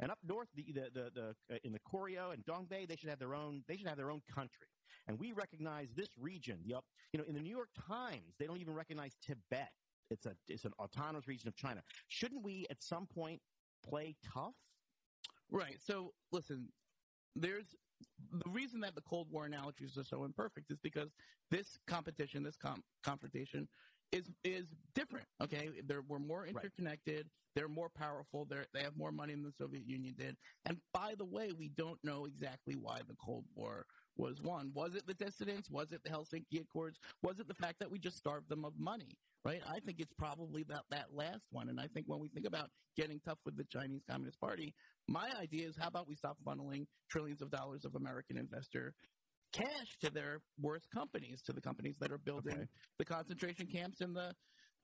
[0.00, 3.08] And up north, the the the, the uh, in the Koryo and Dongbei, they should
[3.08, 3.62] have their own.
[3.66, 4.66] They should have their own country.
[5.08, 6.58] And we recognize this region.
[6.64, 6.80] The,
[7.12, 9.70] you know, in the New York Times, they don't even recognize Tibet.
[10.10, 11.82] It's a it's an autonomous region of China.
[12.08, 13.40] Shouldn't we at some point
[13.82, 14.54] play tough?
[15.50, 15.76] Right.
[15.80, 16.68] So listen,
[17.34, 17.74] there's
[18.30, 21.14] the reason that the Cold War analogies are so imperfect is because
[21.50, 23.68] this competition, this com- confrontation,
[24.12, 25.26] is is different.
[25.42, 27.28] Okay, they're we're more interconnected.
[27.54, 28.46] They're more powerful.
[28.48, 30.36] They they have more money than the Soviet Union did.
[30.66, 34.70] And by the way, we don't know exactly why the Cold War was won.
[34.74, 35.70] Was it the dissidents?
[35.70, 36.98] Was it the Helsinki Accords?
[37.22, 39.16] Was it the fact that we just starved them of money?
[39.44, 39.62] Right.
[39.68, 41.68] I think it's probably that that last one.
[41.68, 44.74] And I think when we think about getting tough with the Chinese Communist Party,
[45.08, 48.92] my idea is how about we stop funneling trillions of dollars of American investor
[49.56, 52.66] cash to their worst companies, to the companies that are building Okay.
[52.98, 54.34] the concentration camps and the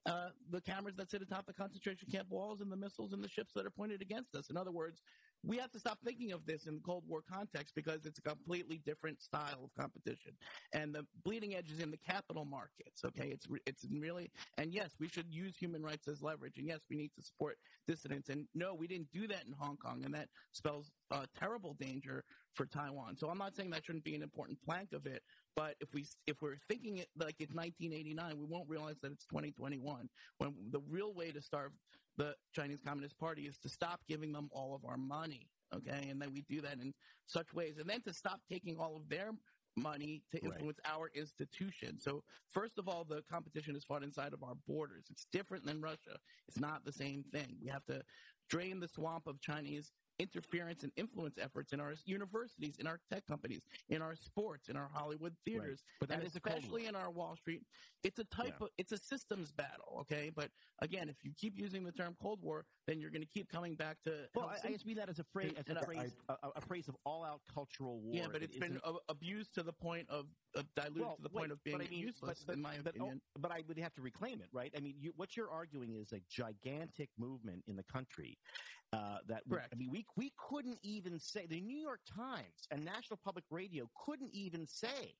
[0.05, 3.29] uh, the cameras that sit atop the concentration camp walls and the missiles and the
[3.29, 4.49] ships that are pointed against us.
[4.49, 5.01] In other words,
[5.45, 8.21] we have to stop thinking of this in the Cold War context because it's a
[8.21, 10.33] completely different style of competition.
[10.73, 13.03] And the bleeding edge is in the capital markets.
[13.05, 16.57] Okay, it's it's really and yes, we should use human rights as leverage.
[16.57, 18.29] And yes, we need to support dissidents.
[18.29, 22.23] And no, we didn't do that in Hong Kong, and that spells uh, terrible danger
[22.53, 23.17] for Taiwan.
[23.17, 25.23] So I'm not saying that shouldn't be an important plank of it,
[25.55, 29.25] but if we if we're thinking it like it's 1989, we won't realize that it's
[29.25, 31.71] 2021 when the real way to starve
[32.17, 36.07] the Chinese Communist Party is to stop giving them all of our money, okay?
[36.09, 36.93] And then we do that in
[37.25, 39.31] such ways, and then to stop taking all of their
[39.75, 40.53] money to Right.
[40.53, 42.03] influence our institutions.
[42.03, 45.05] So first of all, the competition is fought inside of our borders.
[45.09, 46.19] It's different than Russia.
[46.47, 47.57] It's not the same thing.
[47.59, 48.03] We have to
[48.49, 49.91] drain the swamp of Chinese
[50.27, 54.75] interference and influence efforts in our universities, in our tech companies, in our sports, in
[54.77, 57.61] our Hollywood theaters, But that and is especially in our Wall Street.
[58.03, 58.65] It's a type Yeah.
[58.65, 60.31] of it's a systems battle, okay?
[60.33, 63.49] But again, if you keep using the term Cold War, then you're going to keep
[63.49, 65.83] coming back to Well, I, I just mean that as a phrase, as a I-
[65.83, 68.15] phrase, a, a phrase of all-out cultural war.
[68.15, 70.25] yeah, but it's been abused to the point of
[70.75, 72.77] diluted Well, to the wait, point of being I mean, useless, but- but- in my
[72.77, 73.21] but, oh, opinion.
[73.39, 74.71] but I would have to reclaim it, right?
[74.75, 78.37] I mean, you, what you're arguing is a gigantic movement in the country
[78.93, 79.73] uh, that we- Correct.
[79.73, 83.89] I mean, we we couldn't even say the New York Times and National Public Radio
[84.05, 85.17] couldn't even say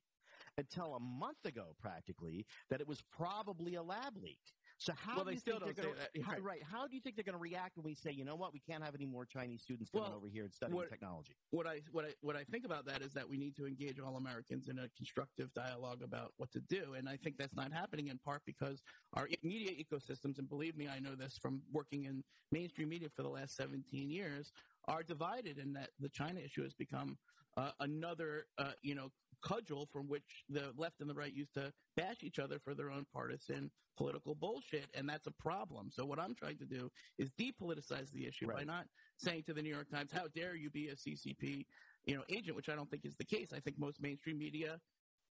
[0.57, 4.53] until a month ago, practically, that it was probably a lab leak.
[4.83, 6.21] So how Well, do you still think they're that.
[6.21, 6.61] How, right.
[6.61, 8.59] How do you think they're going to react when we say, you know what, we
[8.59, 11.37] can't have any more Chinese students coming Well, over here and studying what- technology?
[11.51, 13.97] what I what I what I think about that is that we need to engage
[13.99, 17.71] all Americans in a constructive dialogue about what to do, and I think that's not
[17.71, 22.03] happening in part because our media ecosystems, and believe me, I know this from working
[22.03, 24.51] in mainstream media for the last 17 years,
[24.89, 27.17] are divided, and that the China issue has become
[27.55, 29.09] uh, another uh, you know
[29.43, 32.89] cudgel from which the left and the right used to bash each other for their
[32.89, 35.89] own partisan political bullshit, and that's a problem.
[35.91, 38.85] So what I'm trying to do is depoliticize the issue by not
[39.17, 41.65] saying to the New York Times, "How dare you be a CCP
[42.05, 43.53] you know agent?" Which I don't think is the case.
[43.53, 44.79] I think most mainstream media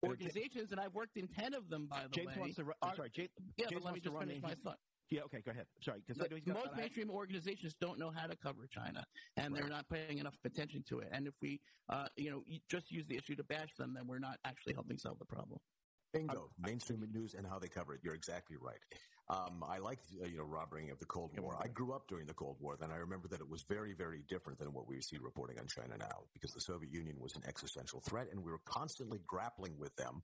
[0.02, 2.34] uh, organizations, and I've worked in ten of them, by the James way.
[2.38, 2.64] wants to.
[2.64, 3.30] ru- are- sorry, James.
[3.56, 4.78] yeah, James but let me just finish my thought.
[5.10, 5.66] Yeah, okay, go ahead.
[5.82, 9.04] Sorry, because But most mainstream organizations don't know how to cover China,
[9.36, 11.08] and they're not paying enough attention to it.
[11.12, 14.18] And if we, uh, you know, just use the issue to bash them, then we're
[14.18, 15.60] not actually helping solve the problem.
[16.12, 16.50] Bingo.
[16.58, 18.00] Mainstream news and how they cover it.
[18.02, 18.78] You're exactly right.
[19.28, 21.58] Um, I like, uh, you know, Rob bringing up the Cold War.
[21.60, 24.22] I grew up during the Cold War, and I remember that it was very, very
[24.28, 27.42] different than what we see reporting on China now, because the Soviet Union was an
[27.48, 30.22] existential threat, and we were constantly grappling with them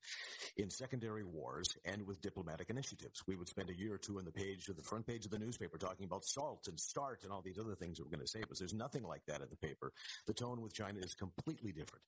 [0.57, 3.23] in secondary wars and with diplomatic initiatives.
[3.27, 5.33] We would spend a year or two on the page of the front page of
[5.33, 8.25] the newspaper talking about SALT and START and all these other things that were going
[8.25, 8.61] to save us.
[8.61, 9.93] There's nothing like that in the paper.
[10.29, 12.05] The tone with China is completely different.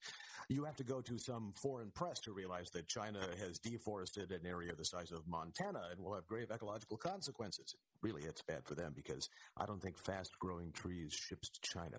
[0.48, 4.46] You have to go to some foreign press to realize that China has deforested an
[4.46, 7.74] area the size of Montana and will have grave ecological consequences.
[8.02, 11.96] Really, it's bad for them because I don't think fast growing trees ships to China.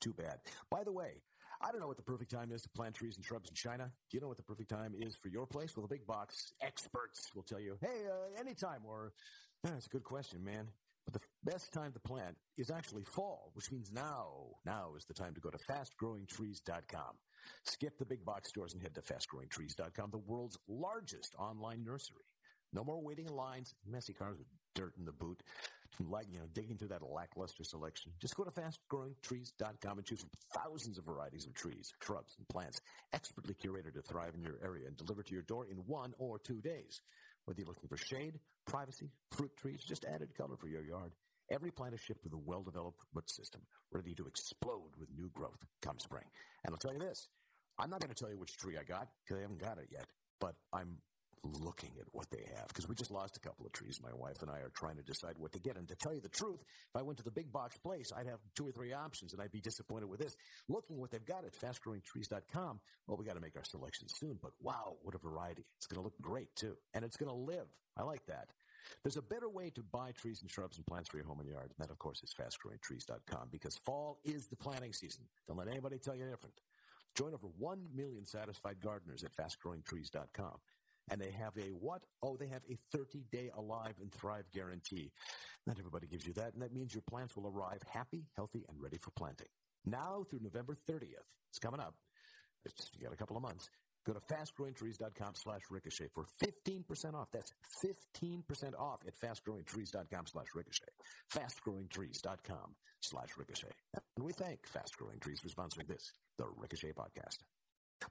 [0.00, 0.38] Too bad.
[0.70, 1.22] By the way,
[1.60, 3.90] I don't know what the perfect time is to plant trees and shrubs in China.
[4.10, 5.76] Do you know what the perfect time is for your place?
[5.76, 9.12] Well, the big box experts will tell you, hey, uh, anytime, or
[9.64, 10.68] "Ah, that's a good question, man.
[11.04, 14.54] But the best time to plant is actually fall, which means now.
[14.66, 17.18] Now is the time to go to fastgrowingtrees.com.
[17.64, 22.24] Skip the big box stores and head to fastgrowingtrees.com, the world's largest online nursery.
[22.72, 25.42] No more waiting in lines, messy cars with dirt in the boot,
[26.00, 28.12] like, you know, digging through that lackluster selection.
[28.20, 32.80] Just go to fastgrowingtrees.com and choose from thousands of varieties of trees, shrubs, and plants,
[33.12, 36.38] expertly curated to thrive in your area and delivered to your door in one or
[36.38, 37.00] two days.
[37.44, 41.12] Whether you're looking for shade, privacy, fruit trees, just added color for your yard.
[41.50, 45.64] Every plant is shipped with a well-developed root system, ready to explode with new growth
[45.80, 46.24] come spring.
[46.64, 47.26] And I'll tell you this,
[47.78, 49.88] I'm not going to tell you which tree I got because I haven't got it
[49.90, 50.04] yet,
[50.40, 50.98] but I'm
[51.42, 54.00] looking at what they have because we just lost a couple of trees.
[54.02, 55.76] My wife and I are trying to decide what to get.
[55.76, 58.26] And to tell you the truth, if I went to the big box place, I'd
[58.26, 60.36] have two or three options and I'd be disappointed with this.
[60.68, 64.52] Looking what they've got at fastgrowingtrees.com, well, we got to make our selection soon, but
[64.60, 65.64] wow, what a variety.
[65.76, 66.76] It's going to look great too.
[66.94, 67.66] And it's going to live.
[67.96, 68.48] I like that.
[69.02, 71.48] There's a better way to buy trees and shrubs and plants for your home and
[71.48, 71.72] yard.
[71.76, 75.24] And that, of course, is fastgrowingtrees.com because fall is the planting season.
[75.46, 76.54] Don't let anybody tell you different.
[77.14, 80.58] Join over 1 million satisfied gardeners at fastgrowingtrees.com.
[81.10, 82.02] And they have a what?
[82.22, 85.12] Oh, they have a 30 day alive and thrive guarantee.
[85.66, 88.80] Not everybody gives you that, and that means your plants will arrive happy, healthy, and
[88.80, 89.48] ready for planting.
[89.84, 91.26] Now through November 30th.
[91.50, 91.94] It's coming up.
[92.64, 93.68] It's, you got a couple of months.
[94.06, 97.28] Go to fastgrowingtrees.com slash ricochet for 15% off.
[97.32, 97.52] That's
[97.84, 100.86] 15% off at fastgrowingtrees.com slash ricochet.
[101.34, 103.72] Fastgrowingtrees.com slash ricochet.
[104.16, 107.38] And we thank Fast Growing Trees for sponsoring this, the Ricochet Podcast.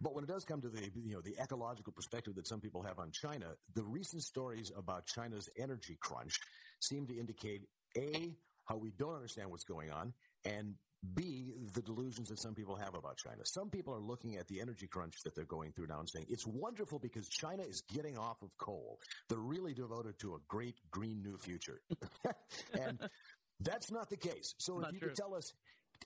[0.01, 2.83] But when it does come to the you know the ecological perspective that some people
[2.83, 6.39] have on China, the recent stories about China's energy crunch
[6.79, 7.61] seem to indicate
[7.97, 8.35] a
[8.65, 10.13] how we don't understand what's going on,
[10.43, 10.75] and
[11.13, 13.45] B, the delusions that some people have about China.
[13.45, 16.25] Some people are looking at the energy crunch that they're going through now and saying
[16.27, 18.99] it's wonderful because China is getting off of coal.
[19.29, 21.81] They're really devoted to a great green new future.
[22.73, 22.99] and
[23.59, 24.55] that's not the case.
[24.57, 25.09] So Not if you true.
[25.09, 25.53] could tell us,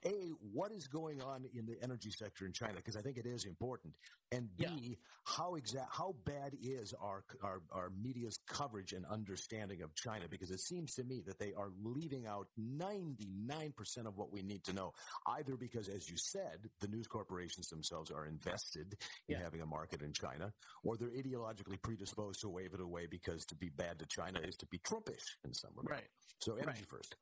[0.06, 2.76] A, what is going on in the energy sector in China?
[2.76, 3.94] Because I think it is important.
[4.32, 4.96] And B, Yeah.
[5.26, 10.28] how exact, how bad is our, our, our media's coverage and understanding of China?
[10.30, 14.64] Because it seems to me that they are leaving out 99% of what we need
[14.66, 14.94] to know.
[15.28, 18.96] Either because, as you said, the news corporations themselves are invested
[19.28, 19.44] in Yeah.
[19.44, 23.56] having a market in China, or they're ideologically predisposed to wave it away because to
[23.56, 26.02] be bad to China is to be Trumpish in some regard.
[26.02, 26.10] Right.
[26.40, 26.88] So energy Right.
[26.88, 27.16] first.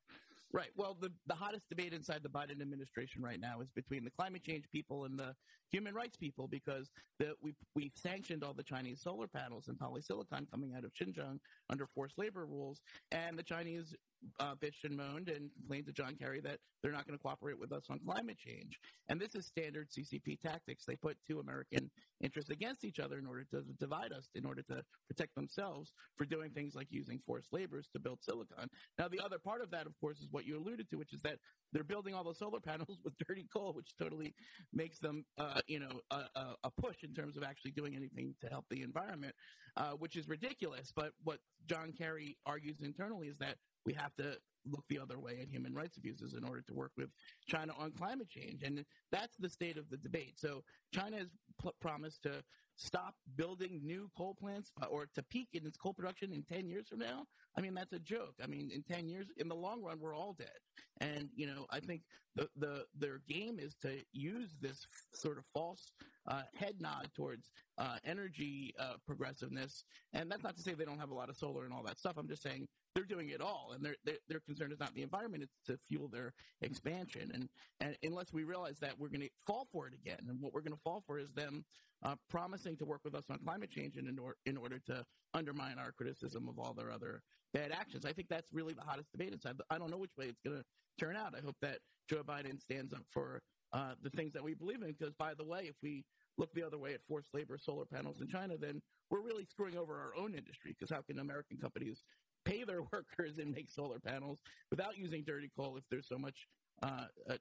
[0.51, 0.69] Right.
[0.75, 4.43] Well, the, the hottest debate inside the Biden administration right now is between the climate
[4.43, 5.35] change people and the
[5.69, 6.89] human rights people because
[7.19, 11.39] the, we, we've sanctioned all the Chinese solar panels and polysilicon coming out of Xinjiang
[11.69, 12.81] under forced labor rules.
[13.11, 13.93] And the Chinese
[14.39, 17.59] uh, bitched and moaned and complained to John Kerry that they're not going to cooperate
[17.59, 18.79] with us on climate change.
[19.09, 20.85] And this is standard CCP tactics.
[20.85, 21.89] They put two American
[22.21, 26.25] interests against each other in order to divide us, in order to protect themselves for
[26.25, 28.69] doing things like using forced labors to build silicon.
[28.97, 31.21] Now, the other part of that, of course, is what you alluded to, which is
[31.21, 31.37] that
[31.73, 34.33] they're building all the solar panels with dirty coal, which totally
[34.73, 38.47] makes them, uh, you know, a, a, push in terms of actually doing anything to
[38.47, 39.35] help the environment,
[39.75, 40.93] uh, which is ridiculous.
[40.95, 43.55] But what John Kerry argues internally is that
[43.85, 46.91] we have to look the other way at human rights abuses in order to work
[46.97, 47.09] with
[47.47, 48.63] China on climate change.
[48.63, 50.33] And that's the state of the debate.
[50.37, 50.63] So
[50.93, 51.27] China has
[51.59, 52.43] pl- promised to
[52.75, 56.67] stop building new coal plants uh, or to peak in its coal production in 10
[56.67, 57.25] years from now.
[57.57, 58.35] I mean, that's a joke.
[58.41, 60.47] I mean, in 10 years, in the long run, we're all dead.
[61.01, 62.01] And, you know, I think
[62.35, 65.91] the, the, their game is to use this sort of false
[66.29, 69.83] uh, head nod towards uh, energy uh, progressiveness.
[70.13, 71.97] And that's not to say they don't have a lot of solar and all that
[71.97, 72.15] stuff.
[72.17, 73.95] I'm just saying they're doing it all, and their
[74.27, 77.31] their concern is not the environment; it's to fuel their expansion.
[77.33, 77.49] And
[77.79, 80.19] and unless we realize that, we're going to fall for it again.
[80.27, 81.65] And what we're going to fall for is them
[82.03, 85.05] uh, promising to work with us on climate change in, in, or, in order to
[85.33, 87.21] undermine our criticism of all their other
[87.53, 88.05] bad actions.
[88.05, 89.55] I think that's really the hottest debate inside.
[89.69, 90.63] I don't know which way it's going to
[91.03, 91.33] turn out.
[91.37, 93.41] I hope that Joe Biden stands up for
[93.73, 94.87] uh, the things that we believe in.
[94.97, 96.03] Because, by the way, if we
[96.39, 98.81] look the other way at forced labor solar panels in China, then
[99.11, 100.75] we're really screwing over our own industry.
[100.77, 102.03] Because how can American companies
[102.45, 104.39] pay their workers and make solar panels
[104.71, 106.47] without using dirty coal if there's so much
[106.81, 107.35] uh, uh,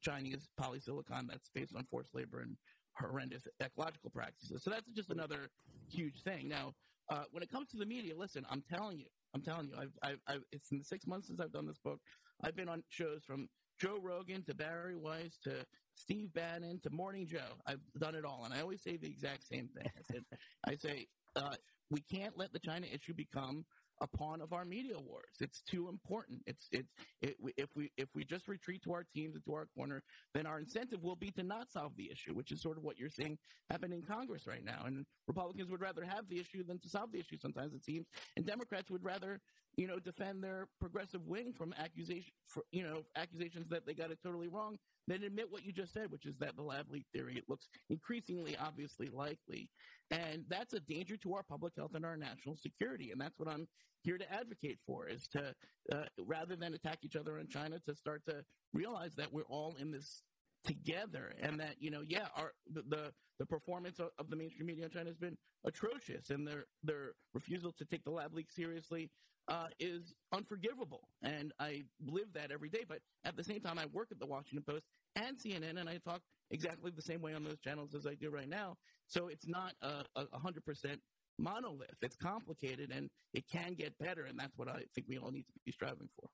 [0.00, 2.56] Chinese polysilicon that's based on forced labor and
[2.96, 4.62] horrendous ecological practices.
[4.62, 5.50] So that's just another
[5.88, 6.48] huge thing.
[6.48, 6.74] Now,
[7.10, 9.92] uh, when it comes to the media, listen, I'm telling you, I'm telling you, I've,
[10.02, 11.98] I've, I've, it's in the six months since I've done this book.
[12.42, 13.48] I've been on shows from
[13.80, 15.66] Joe Rogan to Bari Weiss to
[15.96, 17.58] Steve Bannon to Morning Joe.
[17.66, 19.86] I've done it all, and I always say the exact same thing.
[19.86, 20.24] I said,
[20.66, 21.54] I say, uh,
[21.90, 23.64] we can't let the China issue become
[24.00, 25.36] a pawn of our media wars.
[25.40, 26.42] It's too important.
[26.46, 26.92] It's it's
[27.22, 30.02] it, if we if we just retreat to our teams and to our corner,
[30.34, 32.98] then our incentive will be to not solve the issue, which is sort of what
[32.98, 33.38] you're seeing
[33.70, 34.82] happen in Congress right now.
[34.84, 37.38] And Republicans would rather have the issue than to solve the issue.
[37.40, 39.40] Sometimes it seems, and Democrats would rather
[39.76, 44.10] you know defend their progressive wing from accusation for you know accusations that they got
[44.10, 47.04] it totally wrong then admit what you just said, which is that the lab leak
[47.12, 49.68] theory it looks increasingly obviously likely.
[50.10, 53.10] And that's a danger to our public health and our national security.
[53.10, 53.66] And that's what I'm
[54.02, 55.54] here to advocate for is to,
[55.92, 59.76] uh, rather than attack each other in China, to start to realize that we're all
[59.78, 60.22] in this
[60.64, 64.84] together and that you know yeah our the the performance of, of, the mainstream media
[64.84, 69.10] in China has been atrocious and their their refusal to take the lab leak seriously
[69.48, 71.08] uh, is unforgivable.
[71.22, 74.26] And I live that every day but at the same time I work at the
[74.26, 74.84] Washington Post
[75.16, 78.30] and CNN and I talk exactly the same way on those channels as I do
[78.30, 78.76] right now.
[79.06, 81.00] So it's not a hundred percent
[81.38, 81.96] monolith.
[82.02, 85.46] It's complicated and it can get better and that's what I think we all need
[85.46, 86.28] to be striving for.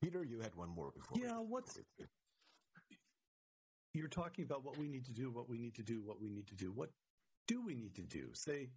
[0.00, 1.18] Peter, you had one more before.
[1.20, 1.78] Yeah, what's
[3.94, 6.28] you're talking about what we need to do, what we need to do, what we
[6.28, 6.72] need to do.
[6.72, 6.90] What
[7.46, 8.28] do we need to do?
[8.32, 8.68] Say,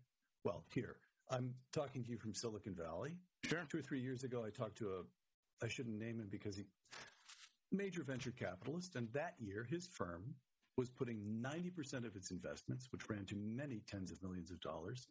[0.44, 0.98] well, here,
[1.30, 3.18] I'm talking to you from Silicon Valley.
[3.46, 3.66] Sure.
[3.70, 6.66] Two or three years ago, I talked to a, I shouldn't name him because he,
[7.72, 10.36] major venture capitalist, and that year his firm
[10.78, 15.08] was putting 90% of its investments, which ran to many tens of millions of dollars,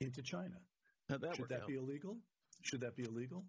[0.00, 0.54] into China.
[1.08, 1.66] that Should that out.
[1.66, 2.16] be illegal?
[2.62, 3.44] Should that be illegal?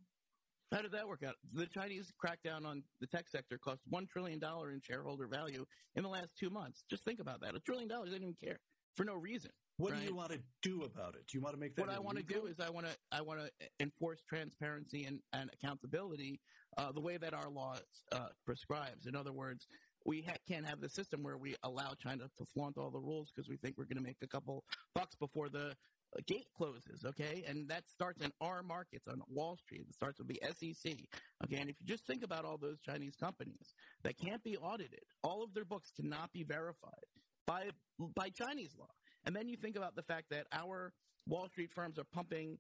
[0.72, 1.36] How did that work out?
[1.54, 5.66] The Chinese crackdown on the tech sector cost $1 trillion in shareholder value
[5.96, 6.84] in the last two months.
[6.90, 7.56] Just think about that.
[7.56, 8.60] A trillion dollars, they didn't care
[8.96, 9.52] for no reason.
[9.78, 10.02] What right?
[10.02, 11.26] do you want to do about it?
[11.28, 12.04] Do you want to make that What illegal?
[12.04, 13.50] I want to do is I want to I want to
[13.80, 16.40] enforce transparency and, and accountability
[16.78, 17.76] uh, the way that our law
[18.12, 19.08] uh, prescribes.
[19.08, 19.68] In other words,
[20.06, 23.32] we ha- can't have the system where we allow China to flaunt all the rules
[23.34, 24.64] because we think we're going to make a couple
[24.94, 25.76] bucks before the
[26.28, 27.44] gate closes, okay?
[27.48, 29.86] And that starts in our markets on Wall Street.
[29.88, 30.94] It starts with the SEC,
[31.44, 31.58] okay?
[31.58, 35.44] And if you just think about all those Chinese companies that can't be audited, all
[35.44, 37.06] of their books cannot be verified
[37.48, 37.70] by
[38.16, 38.90] by Chinese law.
[39.26, 40.94] And then you think about the fact that our
[41.28, 42.58] Wall Street firms are pumping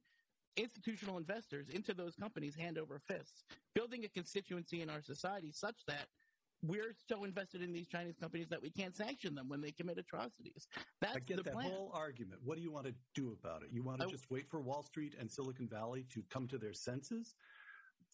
[0.58, 5.86] institutional investors into those companies hand over fist, building a constituency in our society such
[5.88, 6.08] that
[6.64, 9.98] we're so invested in these Chinese companies that we can't sanction them when they commit
[9.98, 10.68] atrocities.
[11.02, 11.72] That's I get the that plan.
[11.72, 12.42] whole argument.
[12.44, 13.70] What do you want to do about it?
[13.72, 16.58] You want to I- just wait for Wall Street and Silicon Valley to come to
[16.58, 17.36] their senses?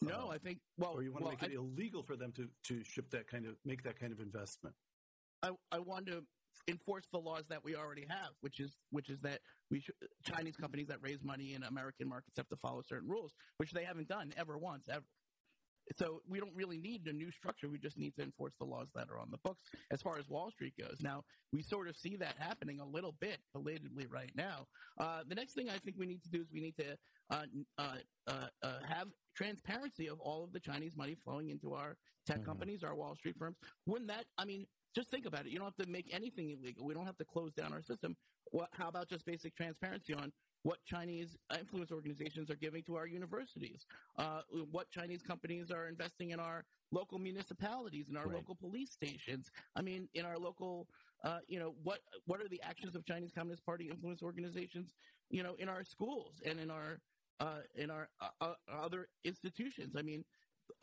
[0.00, 2.32] No, Uh, I think well, or you want well, to make it illegal for them
[2.32, 4.74] to, to ship that kind of make that kind of investment?
[5.42, 6.24] I, I want to
[6.68, 9.40] enforce the laws that we already have, which is which is that
[9.70, 13.34] we should, Chinese companies that raise money in American markets have to follow certain rules,
[13.58, 15.04] which they haven't done ever once ever.
[15.96, 17.68] So we don't really need a new structure.
[17.68, 20.28] We just need to enforce the laws that are on the books as far as
[20.28, 20.98] Wall Street goes.
[21.00, 24.66] Now we sort of see that happening a little bit belatedly right now.
[25.00, 26.96] Uh, the next thing I think we need to do is we need to
[27.30, 27.44] uh,
[27.78, 32.40] uh, uh, uh have transparency of all of the Chinese money flowing into our tech
[32.40, 32.44] Mhm.
[32.44, 33.56] companies, our Wall Street firms.
[33.86, 35.52] Wouldn't that, I mean, just think about it.
[35.52, 36.84] You don't have to make anything illegal.
[36.84, 38.16] We don't have to close down our system.
[38.50, 40.32] What, how about just basic transparency on
[40.62, 43.86] what Chinese influence organizations are giving to our universities?
[44.16, 48.36] Uh, what Chinese companies are investing in our local municipalities, in our Right.
[48.36, 49.50] local police stations?
[49.74, 50.88] I mean, in our local,
[51.22, 54.94] uh, you know, what what are the actions of Chinese Communist Party influence organizations?
[55.30, 57.00] You know, in our schools and in our
[57.40, 59.94] uh, in our uh, uh, other institutions.
[59.96, 60.24] I mean,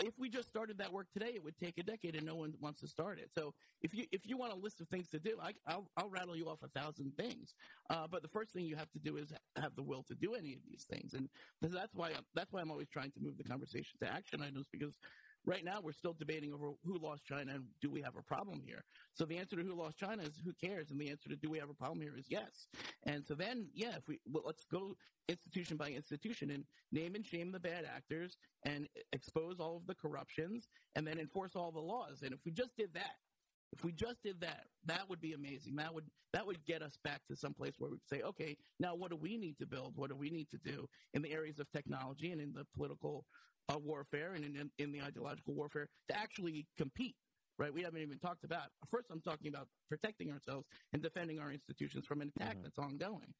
[0.04, 2.54] if we just started that work today, it would take a decade, and no one
[2.60, 3.32] wants to start it.
[3.34, 6.10] So if you if you want a list of things to do, I, I'll, I'll
[6.10, 7.56] rattle you off a thousand things.
[7.90, 10.36] Uh, but the first thing you have to do is have the will to do
[10.36, 11.30] any of these things, and
[11.62, 14.98] that's why that's why I'm always trying to move the conversation to action items because.
[15.46, 18.62] Right now, we're still debating over who lost China and do we have a problem
[18.66, 18.84] here.
[19.14, 21.50] So the answer to who lost China is who cares, and the answer to do
[21.50, 22.68] we have a problem here is yes.
[23.04, 24.96] And so then, yeah, if we well, let's go
[25.28, 29.96] institution by institution and name and shame the bad actors and expose all of the
[29.96, 32.22] corruptions and then enforce all the laws.
[32.24, 33.16] And if we just did that,
[33.72, 35.76] if we just did that, that would be amazing.
[35.76, 38.96] That would that would get us back to some place where we say, okay, now
[38.96, 39.94] what do we need to build?
[39.96, 43.26] What do we need to do in the areas of technology and in the political
[43.70, 47.16] uh, warfare and in, in, the ideological warfare to actually compete?
[47.58, 47.74] Right?
[47.74, 48.68] We haven't even talked about.
[48.90, 52.64] First, I'm talking about protecting ourselves and defending our institutions from an attack Mhm.
[52.64, 53.34] that's ongoing.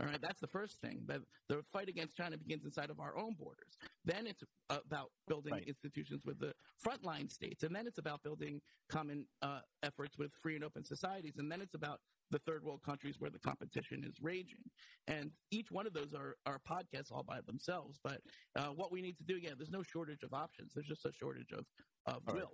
[0.00, 1.04] All right, that's the first thing.
[1.06, 3.76] The, the fight against China begins inside of our own borders.
[4.04, 5.68] Then it's about building Right.
[5.68, 10.54] institutions with the frontline states, and then it's about building common uh, efforts with free
[10.56, 12.00] and open societies, and then it's about
[12.30, 14.62] the third world countries where the competition is raging.
[15.08, 17.98] And each one of those are, are podcasts all by themselves.
[18.02, 18.20] But
[18.56, 20.72] uh, what we need to do, yeah, there's no shortage of options.
[20.74, 21.64] There's just a shortage of,
[22.06, 22.42] of All right.
[22.42, 22.52] will.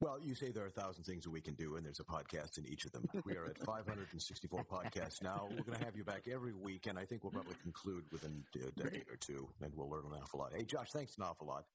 [0.00, 2.04] Well, you say there are a thousand things that we can do, and there's a
[2.04, 3.04] podcast in each of them.
[3.24, 5.46] We are at 564 podcasts now.
[5.48, 8.42] We're going to have you back every week, and I think we'll probably conclude within
[8.56, 10.54] a decade or two, and we'll learn an awful lot.
[10.56, 11.66] Hey, Josh, thanks an awful lot.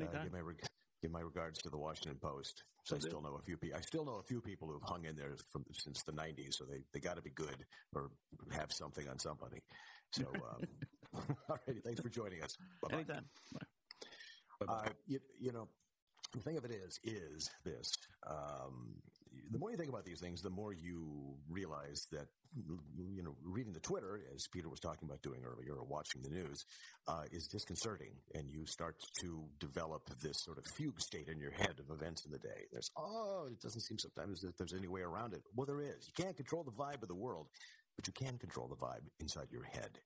[0.00, 0.62] Uh, give, my reg-
[1.02, 2.62] give my regards to the Washington Post.
[2.84, 3.76] So I still know a few people.
[3.76, 6.64] I still know a few people who've hung in there from since the 90s, so
[6.64, 8.10] they, they got to be good or
[8.52, 9.58] have something on somebody.
[10.12, 10.62] So, um,
[11.48, 12.56] all righty, thanks for joining us.
[12.82, 12.96] Bye-bye.
[12.96, 13.24] Anytime.
[14.68, 15.68] Uh, you, you know,
[16.32, 17.92] the thing of it is, is this.
[18.26, 18.94] Um,
[19.50, 23.72] the more you think about these things, the more you realize that, you know, reading
[23.72, 26.64] the Twitter, as Peter was talking about doing earlier, or watching the news,
[27.08, 28.12] uh, is disconcerting.
[28.34, 32.24] And you start to develop this sort of fugue state in your head of events
[32.24, 32.66] in the day.
[32.72, 35.42] There's, oh, it doesn't seem sometimes that there's any way around it.
[35.54, 36.08] Well, there is.
[36.08, 37.48] You can't control the vibe of the world,
[37.96, 39.98] but you can control the vibe inside your head.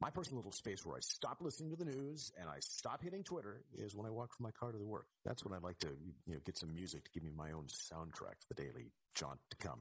[0.00, 3.22] My personal little space where I stop listening to the news and I stop hitting
[3.22, 5.06] Twitter is when I walk from my car to the work.
[5.24, 5.88] That's when I like to,
[6.26, 9.38] you know, get some music to give me my own soundtrack for the daily jaunt
[9.50, 9.80] to come.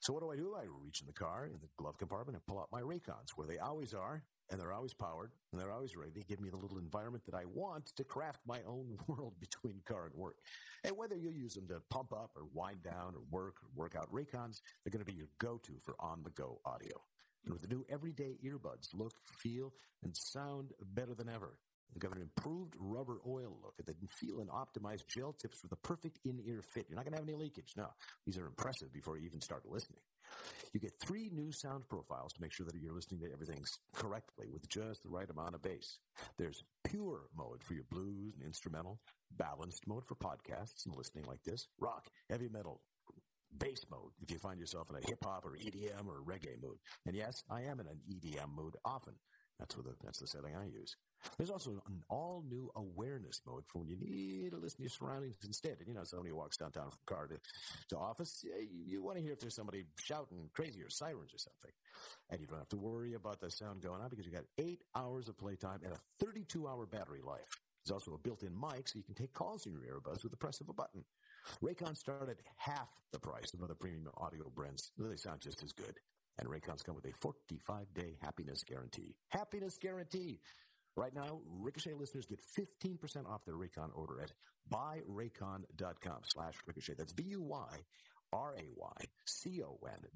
[0.00, 0.54] So what do I do?
[0.56, 3.46] I reach in the car in the glove compartment and pull out my Raycons where
[3.46, 6.56] they always are and they're always powered and they're always ready to give me the
[6.56, 10.36] little environment that I want to craft my own world between car and work.
[10.84, 13.96] And whether you use them to pump up or wind down or work or work
[13.96, 17.00] out Raycons, they're going to be your go-to for on-the-go audio.
[17.46, 19.72] And with the new everyday earbuds, look, feel,
[20.02, 21.56] and sound better than ever.
[21.92, 25.68] They've got an improved rubber oil look they can feel and optimized gel tips for
[25.68, 26.86] the perfect in-ear fit.
[26.88, 27.72] You're not going to have any leakage.
[27.76, 27.86] No,
[28.26, 30.00] these are impressive before you even start listening.
[30.72, 34.48] You get three new sound profiles to make sure that you're listening to everything correctly
[34.52, 35.98] with just the right amount of bass.
[36.36, 39.00] There's pure mode for your blues and instrumental,
[39.38, 42.82] balanced mode for podcasts and listening like this, rock, heavy metal,
[43.58, 46.78] bass mode if you find yourself in a hip hop or EDM or reggae mood.
[47.06, 49.14] And yes, I am in an EDM mood often.
[49.58, 50.96] That's the, that's the setting I use.
[51.38, 54.90] There's also an all new awareness mode for when you need to listen to your
[54.90, 55.76] surroundings instead.
[55.78, 57.38] And you know, somebody walks downtown from car to,
[57.88, 58.52] to office, you,
[58.86, 61.70] you want to hear if there's somebody shouting crazy or sirens or something.
[62.30, 64.82] And you don't have to worry about the sound going on because you got eight
[64.94, 67.60] hours of playtime and a 32 hour battery life.
[67.84, 70.36] There's also a built-in mic so you can take calls in your earbuds with the
[70.36, 71.04] press of a button.
[71.62, 74.90] Raycons start at half the price of other premium audio brands.
[74.98, 75.98] They sound just as good.
[76.38, 79.14] And Raycons come with a 45-day happiness guarantee.
[79.28, 80.40] Happiness guarantee!
[80.96, 84.32] Right now, Ricochet listeners get 15% off their Raycon order at
[84.72, 86.94] buyraycon.com slash Ricochet.
[86.96, 87.78] That's B-U-Y-R-A-Y-C-O-N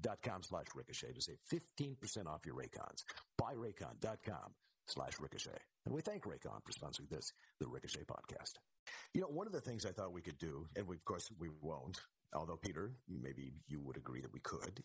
[0.01, 3.03] dot com slash Ricochet to save 15% off your Raycons.
[3.39, 4.53] Buyraycon.com
[4.87, 5.59] slash Ricochet.
[5.85, 8.53] And we thank Raycon for sponsoring this, the Ricochet podcast.
[9.13, 11.29] You know, one of the things I thought we could do, and we, of course
[11.39, 11.99] we won't,
[12.33, 14.83] although Peter, maybe you would agree that we could.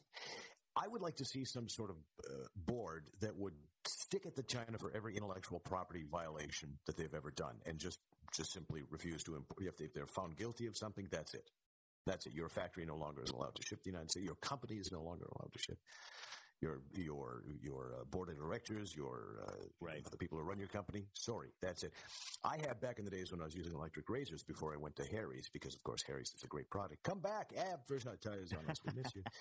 [0.76, 1.96] I would like to see some sort of
[2.28, 3.54] uh, board that would
[3.86, 7.98] stick at the China for every intellectual property violation that they've ever done, and just
[8.34, 9.62] just simply refuse to import.
[9.62, 11.48] If, they, if they're found guilty of something, that's it.
[12.06, 12.34] That's it.
[12.34, 14.26] Your factory no longer is allowed to ship the United States.
[14.26, 15.78] Your company is no longer allowed to ship.
[16.60, 20.04] Your your your uh, board of directors, your uh, Right.
[20.10, 21.06] the people who run your company.
[21.12, 21.92] Sorry, that's it.
[22.44, 24.96] I had back in the days when I was using electric razors before I went
[24.96, 27.02] to Harry's because, of course, Harry's is a great product.
[27.02, 27.80] Come back, Ab.
[27.86, 28.78] First not tires on us.
[28.84, 29.22] We miss you.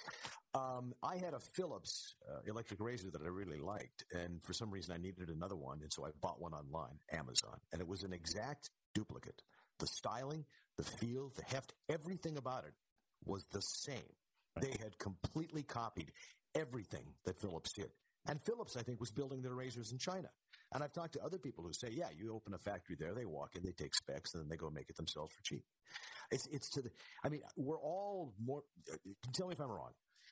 [0.53, 4.72] Um, I had a Philips uh, electric razor that I really liked, and for some
[4.72, 8.03] reason I needed another one, and so I bought one online, Amazon, and it was
[8.03, 9.41] an exact duplicate.
[9.80, 10.45] The styling,
[10.78, 12.74] the feel, the heft, everything about it
[13.26, 14.13] was the same.
[14.61, 16.13] They had completely copied
[16.55, 17.89] everything that Philips did.
[18.27, 20.29] And Philips, I think, was building their razors in China.
[20.73, 23.25] And I've talked to other people who say, yeah, you open a factory there, they
[23.25, 25.63] walk in, they take specs, and then they go make it themselves for cheap.
[26.31, 26.89] It's, it's to the,
[27.23, 28.97] I mean, we're all more, uh,
[29.33, 29.91] tell me if I'm wrong.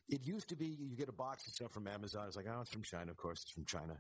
[0.09, 2.25] It used to be you get a box of stuff from Amazon.
[2.27, 3.11] It's like, oh, it's from China.
[3.11, 3.95] Of course, it's from China.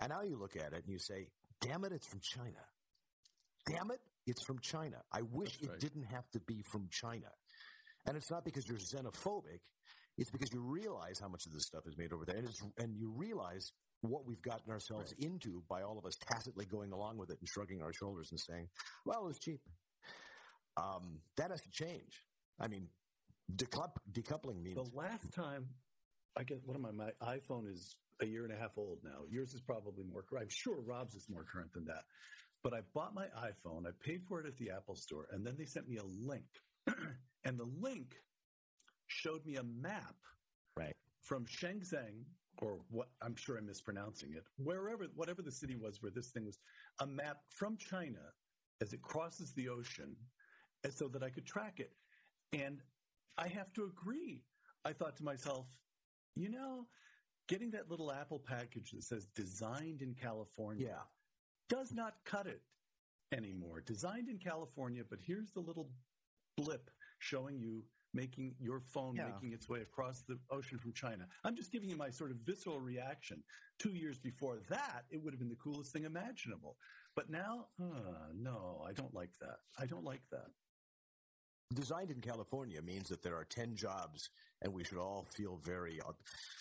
[0.00, 1.28] And now you look at it and you say,
[1.60, 2.64] damn it, it's from China.
[3.66, 4.96] Damn it, it's from China.
[5.12, 7.30] I wish That's it didn't have to be from China.
[8.06, 9.60] And it's not because you're xenophobic.
[10.16, 12.62] It's because you realize how much of this stuff is made over there, and, it's,
[12.78, 17.16] and you realize what we've gotten ourselves into by all of us tacitly going along
[17.16, 18.68] with it and shrugging our shoulders and saying,
[19.04, 19.60] "Well, it's cheap."
[20.76, 22.22] Um, that has to change.
[22.60, 22.88] I mean,
[23.54, 25.66] decoup- decoupling means The last time
[26.36, 29.24] I get one of my, my iPhone is a year and a half old now.
[29.30, 30.44] Yours is probably more current.
[30.44, 32.04] I'm sure Rob's is more current than that.
[32.62, 33.86] But I bought my iPhone.
[33.86, 36.46] I paid for it at the Apple store, and then they sent me a link,
[37.44, 38.14] and the link
[39.08, 40.16] showed me a map
[40.76, 40.96] Right.
[41.20, 42.24] from Shenzhen,
[42.58, 46.44] or what I'm sure I'm mispronouncing it, wherever, whatever the city was where this thing
[46.44, 46.58] was,
[47.00, 48.34] a map from China
[48.80, 50.16] as it crosses the ocean,
[50.82, 51.92] and so that I could track it.
[52.52, 52.82] And
[53.38, 54.44] I have to agree.
[54.84, 55.66] I thought to myself,
[56.36, 56.88] you know,
[57.48, 61.02] getting that little Apple package that says designed in California yeah.
[61.68, 62.62] does not cut it
[63.32, 63.80] anymore.
[63.80, 65.90] Designed in California, but here's the little
[66.56, 67.82] blip showing you
[68.14, 69.28] making your phone Yeah.
[69.28, 71.28] making its way across the ocean from China.
[71.44, 73.42] I'm just giving you my sort of visceral reaction.
[73.78, 76.76] Two years before that, it would have been the coolest thing imaginable.
[77.16, 79.58] But now, uh, no, I don't like that.
[79.78, 80.46] I don't like that.
[81.74, 84.30] Designed in California means that there are 10 jobs
[84.62, 86.12] and we should all feel very uh,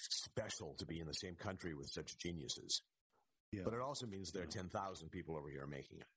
[0.09, 2.81] special to be in the same country with such geniuses.
[3.51, 3.61] Yeah.
[3.63, 6.07] But it also means there are 10,000 people over here making it.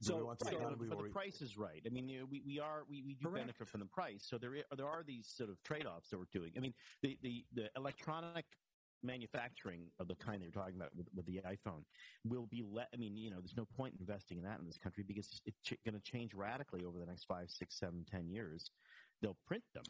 [0.00, 1.82] So- we want the Right, but, the price is right.
[1.86, 3.42] I mean, you know, we, we are we, we do Correct.
[3.46, 4.24] benefit from the price.
[4.24, 6.52] So there there are these sort of trade offs that we're doing.
[6.56, 8.46] I mean, the, the, the electronic
[9.02, 11.82] manufacturing of the kind that you're talking about with, with the iPhone
[12.26, 12.88] will be let.
[12.92, 15.56] I mean, you know, there's no point investing in that in this country because it's
[15.62, 18.70] ch- going to change radically over the next five, six, seven, ten years.
[19.22, 19.84] They'll print them.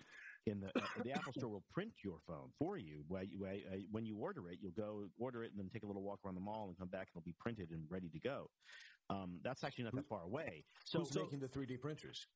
[0.47, 3.05] In the uh, the Apple Store will print your phone for you.
[3.09, 5.87] While you- uh, When you order it, you'll go order it and then take a
[5.87, 8.19] little walk around the mall and come back and it'll be printed and ready to
[8.21, 8.51] go.
[9.11, 10.65] Um, that's actually not that far away.
[10.85, 12.27] So, Who's making the 3D printers?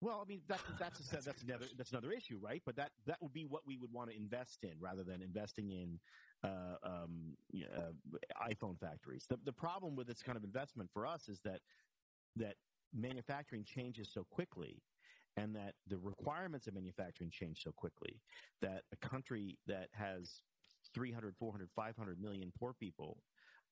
[0.00, 2.62] well, I mean, that, that's a, that's another that's another issue, right?
[2.64, 5.70] But that that would be what we would want to invest in rather than investing
[5.70, 5.98] in
[6.44, 9.26] uh, um, uh, iPhone factories.
[9.28, 11.60] The the problem with this kind of investment for us is that
[12.36, 12.56] that
[12.92, 14.82] manufacturing changes so quickly.
[15.38, 18.22] And that the requirements of manufacturing change so quickly
[18.62, 20.40] that a country that has
[20.94, 23.18] 300, 400, 500 million poor people,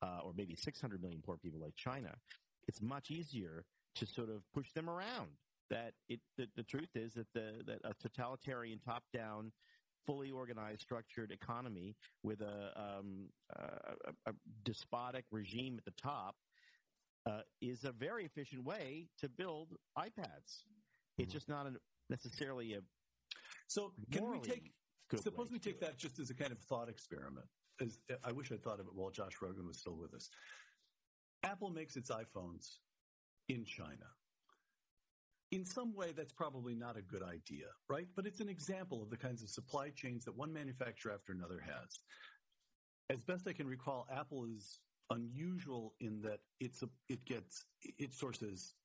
[0.02, 2.14] uh, or maybe 600 million poor people like China,
[2.68, 3.64] it's much easier
[3.96, 5.28] to sort of push them around.
[5.70, 9.50] That it, the, the truth is that the that a totalitarian, top-down,
[10.06, 14.32] fully organized, structured economy with a, um, a, a, a
[14.64, 16.36] despotic regime at the top
[17.26, 19.68] uh, is a very efficient way to build
[19.98, 20.64] iPads.
[21.16, 21.72] It's just not a,
[22.10, 22.80] necessarily a
[23.68, 24.72] So can we take
[25.22, 27.46] Suppose we take that just as a kind of thought experiment.
[28.24, 30.30] I wish I'd thought of it while Josh Rogin was still with us.
[31.42, 32.80] Apple makes its iPhones
[33.48, 34.16] in China.
[35.50, 38.14] In some way, that's probably not a good idea, right?
[38.14, 41.60] But it's an example of the kinds of supply chains that one manufacturer after another
[41.60, 42.04] has.
[43.08, 48.14] As best I can recall, Apple is unusual in that it's a, it gets it
[48.14, 48.76] sources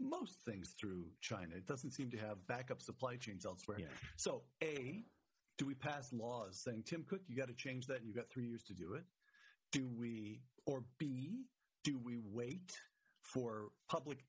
[0.00, 1.56] most things through China.
[1.56, 3.80] It doesn't seem to have backup supply chains elsewhere.
[3.80, 3.98] Yeah.
[4.16, 5.10] So, A,
[5.62, 8.28] do we pass laws saying, Tim Cook, you got to change that and you've got
[8.28, 9.04] three years to do it?
[9.70, 11.44] Do we, or B,
[11.84, 12.76] do we wait
[13.20, 14.24] for public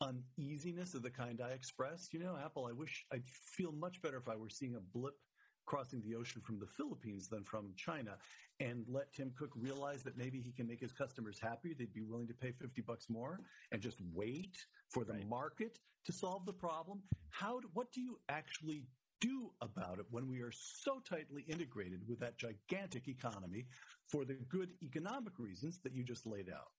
[0.00, 2.14] uneasiness of the kind I expressed?
[2.14, 5.12] You know, Apple, I wish I'd feel much better if I were seeing a blip
[5.66, 8.16] crossing the ocean from the Philippines than from China
[8.58, 11.74] and let Tim Cook realize that maybe he can make his customers happy.
[11.74, 13.40] They'd be willing to pay 50 bucks more
[13.72, 14.56] and just wait
[14.88, 17.02] for the market to solve the problem.
[17.28, 18.84] How, do, what do you actually
[19.20, 23.66] do about it when we are so tightly integrated with that gigantic economy
[24.06, 26.70] for the good economic reasons that you just laid out?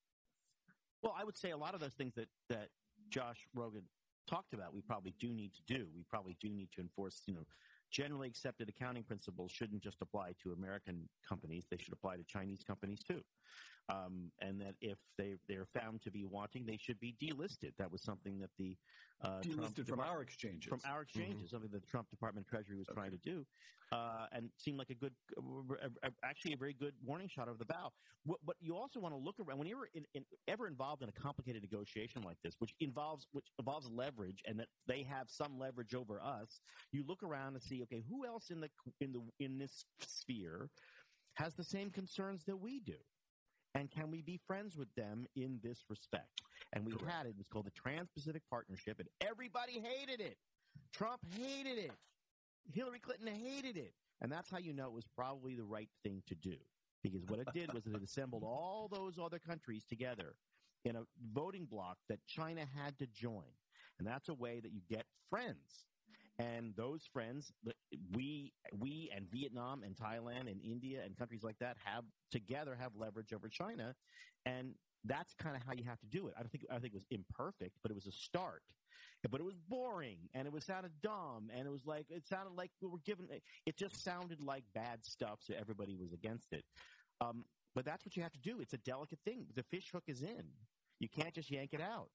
[1.02, 2.70] Well, I would say a lot of those things that, that
[3.10, 3.84] Josh Rogin
[4.28, 5.88] talked about, we probably do need to do.
[5.96, 7.46] We probably do need to enforce, you know,
[7.92, 12.64] generally accepted accounting principles shouldn't just apply to American companies; they should apply to Chinese
[12.64, 13.22] companies too.
[13.90, 17.76] Um, and that if they they're found to be wanting, they should be delisted.
[17.78, 18.78] That was something that the
[19.22, 20.70] uh, Trump Delisted from Depart- our exchanges.
[20.70, 23.46] from our exchanges, something that the Trump Department of Treasury was trying to do,
[23.92, 25.14] uh, and seemed like a good,
[26.24, 27.92] actually a very good warning shot over the bow.
[28.26, 31.10] What, but you also want to look around when you're in, in, ever involved in
[31.10, 35.58] a complicated negotiation like this, which involves which involves leverage, and that they have some
[35.58, 36.62] leverage over us.
[36.92, 38.70] You look around and see, okay, who else in the
[39.00, 40.70] in the in this sphere
[41.34, 42.98] has the same concerns that we do.
[43.76, 46.42] And can we be friends with them in this respect?
[46.74, 47.30] And we had it.
[47.30, 50.38] It was called the Trans-Pacific Partnership, and everybody hated it.
[50.92, 51.92] Trump hated it.
[52.74, 53.94] Hillary Clinton hated it.
[54.22, 56.56] And that's how you know it was probably the right thing to do.
[57.04, 60.36] Because what it did was it assembled all those other countries together
[60.84, 61.04] in a
[61.34, 63.48] voting bloc that China had to join.
[63.98, 65.86] And that's a way that you get friends.
[66.40, 67.52] And those friends,
[68.16, 72.94] we, we and Vietnam and Thailand and India and countries like that have together have
[72.96, 73.94] leverage over China.
[74.46, 74.74] And
[75.04, 76.34] that's kind of how you have to do it.
[76.38, 78.64] I don't think, I think it was imperfect, but it was a start.
[79.30, 82.56] But it was boring and it was sounded dumb and it was like, it sounded
[82.56, 83.28] like we were given,
[83.66, 85.40] it just sounded like bad stuff.
[85.42, 86.64] So everybody was against it.
[87.20, 87.44] Um,
[87.76, 88.62] but that's what you have to do.
[88.62, 89.46] It's a delicate thing.
[89.56, 90.44] The fish hook is in.
[91.00, 92.10] You can't just yank it out.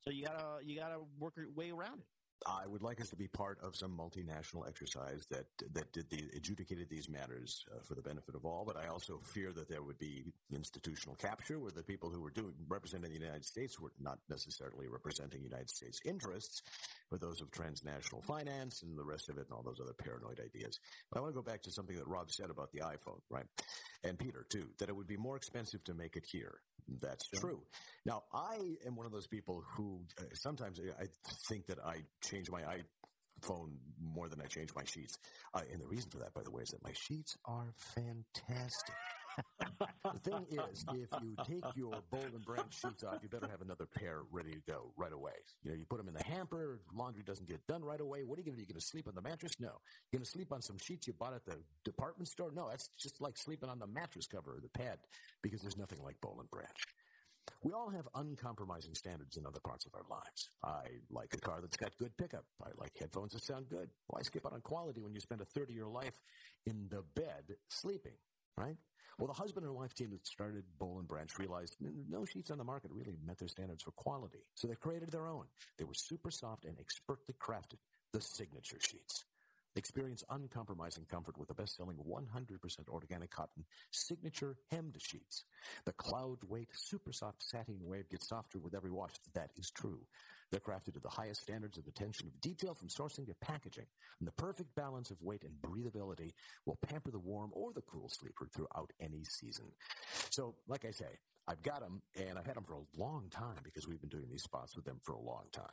[0.00, 2.06] So you gotta you gotta work your way around it.
[2.46, 6.24] I would like us to be part of some multinational exercise that that did the
[6.36, 8.64] adjudicated these matters uh, for the benefit of all.
[8.66, 12.30] But I also fear that there would be institutional capture, where the people who were
[12.30, 16.62] doing representing the United States were not necessarily representing United States interests,
[17.10, 20.40] but those of transnational finance and the rest of it, and all those other paranoid
[20.40, 20.78] ideas.
[21.10, 23.46] But I want to go back to something that Rob said about the iPhone, right?
[24.04, 26.60] And Peter too, that it would be more expensive to make it here.
[27.00, 27.60] That's true.
[28.04, 31.06] Now, I am one of those people who uh, sometimes I
[31.48, 35.18] think that I change my iPhone more than I change my sheets.
[35.54, 38.94] Uh, and the reason for that, by the way, is that my sheets are fantastic.
[40.04, 43.60] The thing is, if you take your Boll and Branch sheets off, you better have
[43.60, 45.32] another pair ready to go right away.
[45.62, 48.24] You know, you put them in the hamper, laundry doesn't get done right away.
[48.24, 48.62] What are you going to do?
[48.62, 49.52] You going to sleep on the mattress?
[49.60, 49.68] No.
[50.10, 52.50] You're going to sleep on some sheets you bought at the department store?
[52.54, 54.98] No, that's just like sleeping on the mattress cover or the pad
[55.42, 56.68] because there's nothing like Boll and Branch.
[57.64, 60.50] We all have uncompromising standards in other parts of our lives.
[60.64, 62.44] I like a car that's got good pickup.
[62.62, 63.88] I like headphones that sound good.
[64.08, 66.18] Why skip out on quality when you spend a third of your life
[66.66, 68.14] in the bed sleeping,
[68.56, 68.76] right?
[69.18, 72.58] Well, the husband and wife team that started Boll and Branch realized no sheets on
[72.58, 74.40] the market really met their standards for quality.
[74.54, 75.44] So they created their own.
[75.78, 77.78] They were super soft and expertly crafted.
[78.12, 79.24] The signature sheets.
[79.74, 85.44] Experience uncompromising comfort with the best-selling 100% organic cotton signature hemmed sheets.
[85.86, 89.12] The cloud weight, super soft satin wave gets softer with every wash.
[89.32, 90.00] That is true.
[90.50, 93.86] They're crafted to the highest standards of attention of detail from sourcing to packaging.
[94.20, 96.32] And the perfect balance of weight and breathability
[96.66, 99.64] will pamper the warm or the cool sleeper throughout any season.
[100.28, 101.18] So, like I say,
[101.48, 104.28] I've got them and I've had them for a long time because we've been doing
[104.30, 105.64] these spots with them for a long time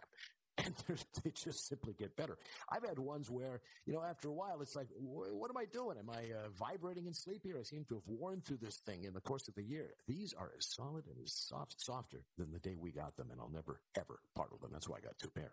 [0.65, 2.37] and they just simply get better.
[2.69, 5.97] I've had ones where, you know, after a while, it's like, what am I doing?
[5.97, 7.57] Am I uh, vibrating in sleep here?
[7.59, 9.91] I seem to have worn through this thing in the course of the year.
[10.07, 13.39] These are as solid and as soft, softer than the day we got them, and
[13.39, 14.71] I'll never, ever part with them.
[14.73, 15.51] That's why I got two pair.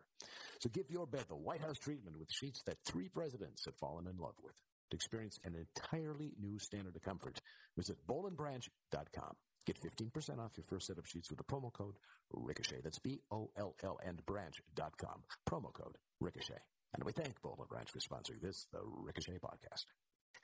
[0.60, 4.06] So give your bed the White House treatment with sheets that three presidents have fallen
[4.06, 4.54] in love with.
[4.90, 7.40] To experience an entirely new standard of comfort,
[7.76, 9.34] visit bollandbranch.com.
[9.66, 11.96] Get 15% off your first set of sheets with the promo code
[12.32, 12.80] Ricochet.
[12.84, 15.22] That's B-O-L-L and branch.com.
[15.48, 16.60] Promo code Ricochet.
[16.94, 19.86] And we thank Boll and Branch for sponsoring this, the Ricochet podcast.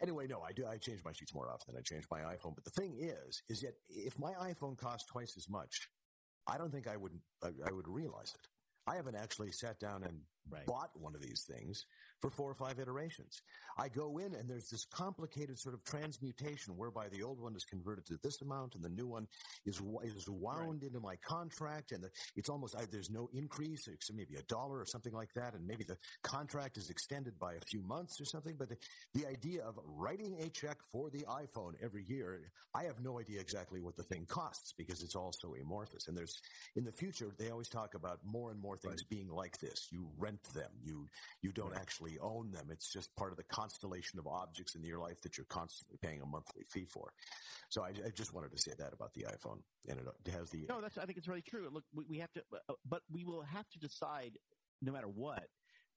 [0.02, 0.66] Anyway, no, I do.
[0.66, 2.54] I change my sheets more often than I change my iPhone.
[2.56, 5.88] But the thing is, is that if my iPhone cost twice as much,
[6.48, 7.12] I don't think I would
[7.44, 8.48] I, I would realize it.
[8.90, 10.18] I haven't actually sat down and
[10.50, 10.66] Right.
[10.66, 11.86] bought one of these things
[12.22, 13.42] for four or five iterations.
[13.76, 17.64] I go in and there's this complicated sort of transmutation whereby the old one is
[17.64, 19.26] converted to this amount and the new one
[19.66, 24.12] is is wound into my contract and the, it's almost I, there's no increase, it's
[24.12, 27.60] maybe a dollar or something like that, and maybe the contract is extended by a
[27.66, 28.54] few months or something.
[28.56, 28.76] But the,
[29.14, 33.40] the idea of writing a check for the iPhone every year, I have no idea
[33.40, 36.06] exactly what the thing costs because it's all so amorphous.
[36.06, 36.40] And there's
[36.76, 39.88] in the future they always talk about more and more things being like this.
[39.90, 40.70] You rent them.
[40.84, 41.08] You
[41.42, 42.68] you don't actually own them.
[42.70, 46.20] It's just part of the constellation of objects in your life that you're constantly paying
[46.22, 47.12] a monthly fee for.
[47.68, 50.66] So I, I just wanted to say that about the iPhone, and it has the
[50.68, 50.98] No, that's.
[50.98, 51.68] I think it's really true.
[51.72, 54.32] Look, we, we have to, uh, but we will have to decide,
[54.80, 55.44] no matter what,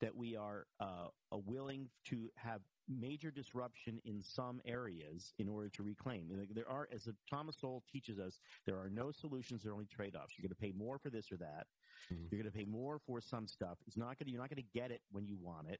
[0.01, 5.70] that we are uh, uh, willing to have major disruption in some areas in order
[5.70, 6.30] to reclaim.
[6.53, 9.63] There are, as Thomas Sowell teaches us, there are no solutions.
[9.63, 10.34] There are only trade-offs.
[10.38, 11.66] You're going to pay more for this or that.
[12.12, 12.32] Mhm.
[12.32, 13.78] You're going to pay more for some stuff.
[13.88, 14.32] It's not going to.
[14.32, 15.80] You're not going to get it when you want it.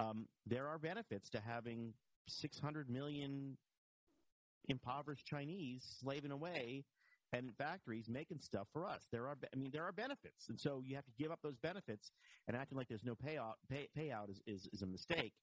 [0.00, 1.94] um, there are benefits to having
[2.28, 3.56] 600 million
[4.68, 6.84] impoverished Chinese slaving away
[7.32, 9.06] and factories making stuff for us.
[9.10, 11.56] There are, I mean, there are benefits, and so you have to give up those
[11.58, 12.12] benefits.
[12.46, 15.34] And acting like there's no payout, pay, payout is, is, is a mistake.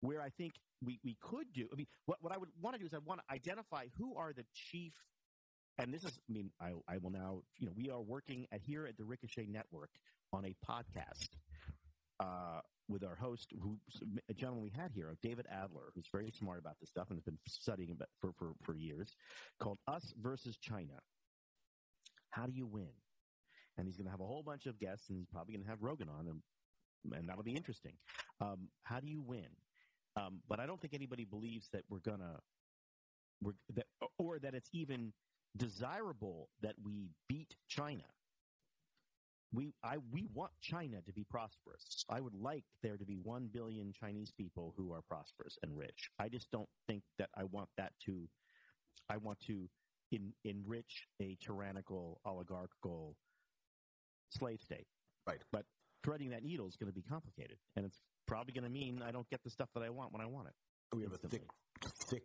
[0.00, 0.52] Where I think
[0.84, 2.98] we, we could do, I mean, what what I would want to do is I
[2.98, 4.92] want to identify who are the chief.
[5.78, 8.60] And this is, I mean, I, I will now, you know, we are working at
[8.62, 9.90] here at the Ricochet Network
[10.32, 11.28] on a podcast
[12.20, 13.78] uh, with our host, who
[14.28, 17.24] a gentleman we had here, David Adler, who's very smart about this stuff and has
[17.24, 19.14] been studying it for, for, for years,
[19.60, 20.98] called Us versus China.
[22.30, 22.90] How do you win?
[23.76, 25.70] And he's going to have a whole bunch of guests, and he's probably going to
[25.70, 27.92] have Rogin on, and, and that'll be interesting.
[28.40, 29.46] Um, how do you win?
[30.16, 32.40] Um, but I don't think anybody believes that we're gonna,
[33.40, 33.86] we're that,
[34.18, 35.12] or that it's even
[35.56, 38.04] desirable that we beat China.
[39.52, 42.04] We I we want China to be prosperous.
[42.10, 46.10] I would like there to be one billion Chinese people who are prosperous and rich.
[46.18, 48.28] I just don't think that I want that to.
[49.08, 49.68] I want to
[50.10, 53.16] in, enrich a tyrannical, oligarchical
[54.30, 54.86] slave state.
[55.26, 55.40] Right.
[55.52, 55.64] But
[56.04, 59.10] threading that needle is going to be complicated, and it's probably going to mean I
[59.10, 60.54] don't get the stuff that I want when I want it.
[60.96, 61.42] We have a thick,
[62.08, 62.22] thick,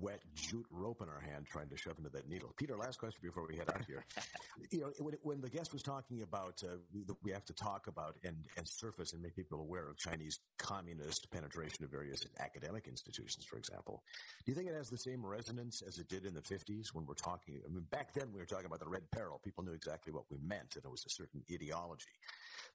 [0.00, 2.52] wet jute rope in our hand trying to shove into that needle.
[2.56, 4.04] Peter, last question before we head out here.
[4.70, 6.76] you know, when, when, the guest was talking about uh,
[7.22, 11.30] we have to talk about and, and surface and make people aware of Chinese communist
[11.30, 14.02] penetration of various academic institutions, for example,
[14.44, 17.06] do you think it has the same resonance as it did in the 50s when
[17.06, 17.60] we're talking?
[17.64, 19.40] I mean, back then we were talking about the Red Peril.
[19.44, 22.06] People knew exactly what we meant, and it was a certain ideology.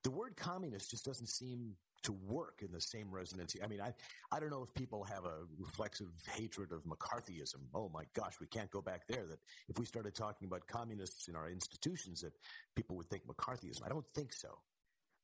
[0.04, 3.62] The word communist just doesn't seem to work in the same residency.
[3.64, 3.94] I mean, I,
[4.32, 7.62] I don't know if people have a reflexive hatred of McCarthyism.
[7.74, 9.26] Oh my gosh, we can't go back there.
[9.28, 9.40] That
[9.70, 12.34] if we started talking about communists in our institutions, that
[12.76, 13.86] people would think McCarthyism.
[13.86, 14.60] I don't think so.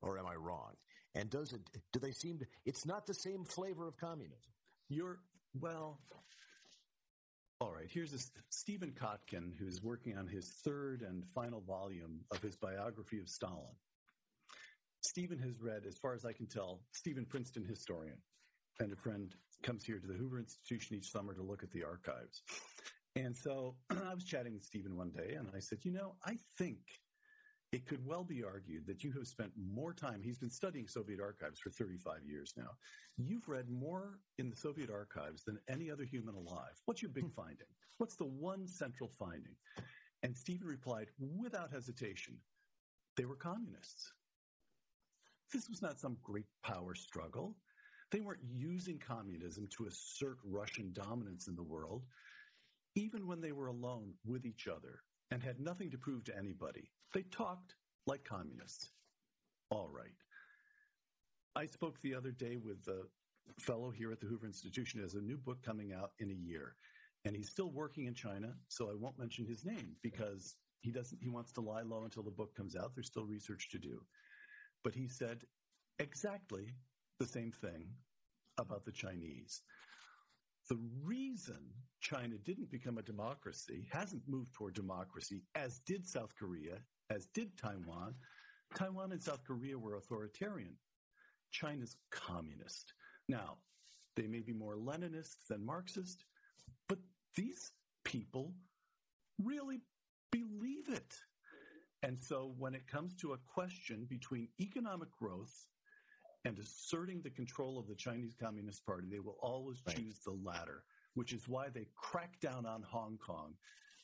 [0.01, 0.73] Or am I wrong?
[1.15, 1.61] And does it,
[1.91, 4.51] do they seem to, it's not the same flavor of communism.
[4.87, 5.19] You're,
[5.59, 5.99] well,
[7.59, 12.41] all right, here's this Stephen Kotkin, who's working on his third and final volume of
[12.41, 13.75] his biography of Stalin.
[15.01, 18.17] Stephen has read, as far as I can tell, Stephen Princeton historian,
[18.79, 19.33] and a friend
[19.63, 22.43] comes here to the Hoover Institution each summer to look at the archives.
[23.15, 26.37] And so I was chatting with Stephen one day, and I said, You know, I
[26.57, 26.79] think
[27.71, 31.19] it could well be argued that you have spent more time, he's been studying Soviet
[31.21, 32.71] archives for 35 years now.
[33.17, 36.81] You've read more in the Soviet archives than any other human alive.
[36.85, 37.41] What's your big hmm.
[37.41, 37.67] finding?
[37.99, 39.55] What's the one central finding?
[40.23, 42.37] And Stephen replied, without hesitation,
[43.15, 44.11] they were communists.
[45.51, 47.55] This was not some great power struggle.
[48.11, 52.03] They weren't using communism to assert Russian dominance in the world.
[52.95, 56.89] Even when they were alone with each other and had nothing to prove to anybody,
[57.13, 57.75] they talked
[58.07, 58.91] like communists.
[59.69, 60.15] All right.
[61.55, 63.03] I spoke the other day with a
[63.59, 66.75] fellow here at the Hoover Institution has a new book coming out in a year.
[67.25, 71.21] And he's still working in China, so I won't mention his name because he doesn't
[71.21, 72.95] he wants to lie low until the book comes out.
[72.95, 74.01] There's still research to do.
[74.83, 75.43] But he said
[75.99, 76.73] exactly
[77.19, 77.89] the same thing
[78.57, 79.61] about the Chinese.
[80.69, 86.77] The reason China didn't become a democracy, hasn't moved toward democracy, as did South Korea,
[87.09, 88.15] as did Taiwan.
[88.75, 90.75] Taiwan and South Korea were authoritarian.
[91.51, 92.93] China's communist.
[93.27, 93.57] Now,
[94.15, 96.25] they may be more Leninist than Marxist,
[96.87, 96.99] but
[97.35, 97.71] these
[98.03, 98.53] people
[99.41, 99.81] really
[100.31, 101.15] believe it.
[102.03, 105.67] And so when it comes to a question between economic growth
[106.45, 109.97] and asserting the control of the Chinese Communist Party, they will always right.
[109.97, 110.83] choose the latter,
[111.15, 113.53] which is why they cracked down on Hong Kong,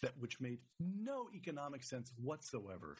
[0.01, 2.97] that which made no economic sense whatsoever.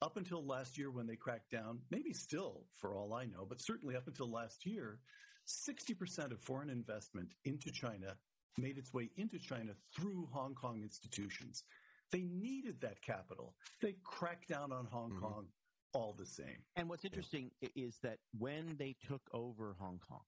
[0.00, 3.60] Up until last year when they cracked down, maybe still for all I know, but
[3.60, 4.98] certainly up until last year,
[5.46, 8.16] 60% of foreign investment into China
[8.58, 11.64] made its way into China through Hong Kong institutions.
[12.12, 13.54] They needed that capital.
[13.80, 15.20] They cracked down on Hong mm-hmm.
[15.20, 15.46] Kong
[15.94, 16.62] all the same.
[16.76, 17.68] And what's interesting yeah.
[17.74, 20.20] is that when they took over Hong Kong,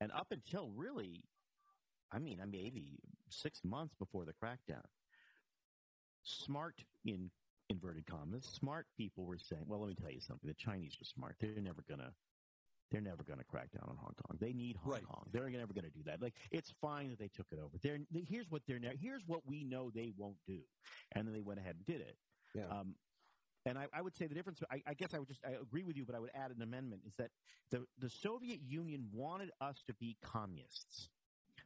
[0.00, 1.24] and up until really,
[2.12, 2.98] I mean, maybe
[3.30, 4.84] six months before the crackdown,
[6.24, 6.74] smart
[7.04, 7.30] in
[7.70, 10.48] inverted commas, smart people were saying, "Well, let me tell you something.
[10.48, 11.36] The Chinese are smart.
[11.40, 12.12] They're never gonna
[12.90, 14.36] they're never going to crack down on Hong Kong.
[14.40, 15.04] They need Hong right.
[15.04, 15.26] Kong.
[15.32, 16.20] They're never going to do that.
[16.20, 17.78] Like it's fine that they took it over.
[17.82, 20.60] They're, they, here's what they're here's what we know they won't do,
[21.12, 22.16] and then they went ahead and did it.
[22.54, 22.68] Yeah.
[22.70, 22.94] Um,
[23.64, 24.60] and I, I, would say the difference.
[24.70, 26.62] I, I, guess I would just I agree with you, but I would add an
[26.62, 27.30] amendment: is that
[27.70, 31.08] the the Soviet Union wanted us to be communists.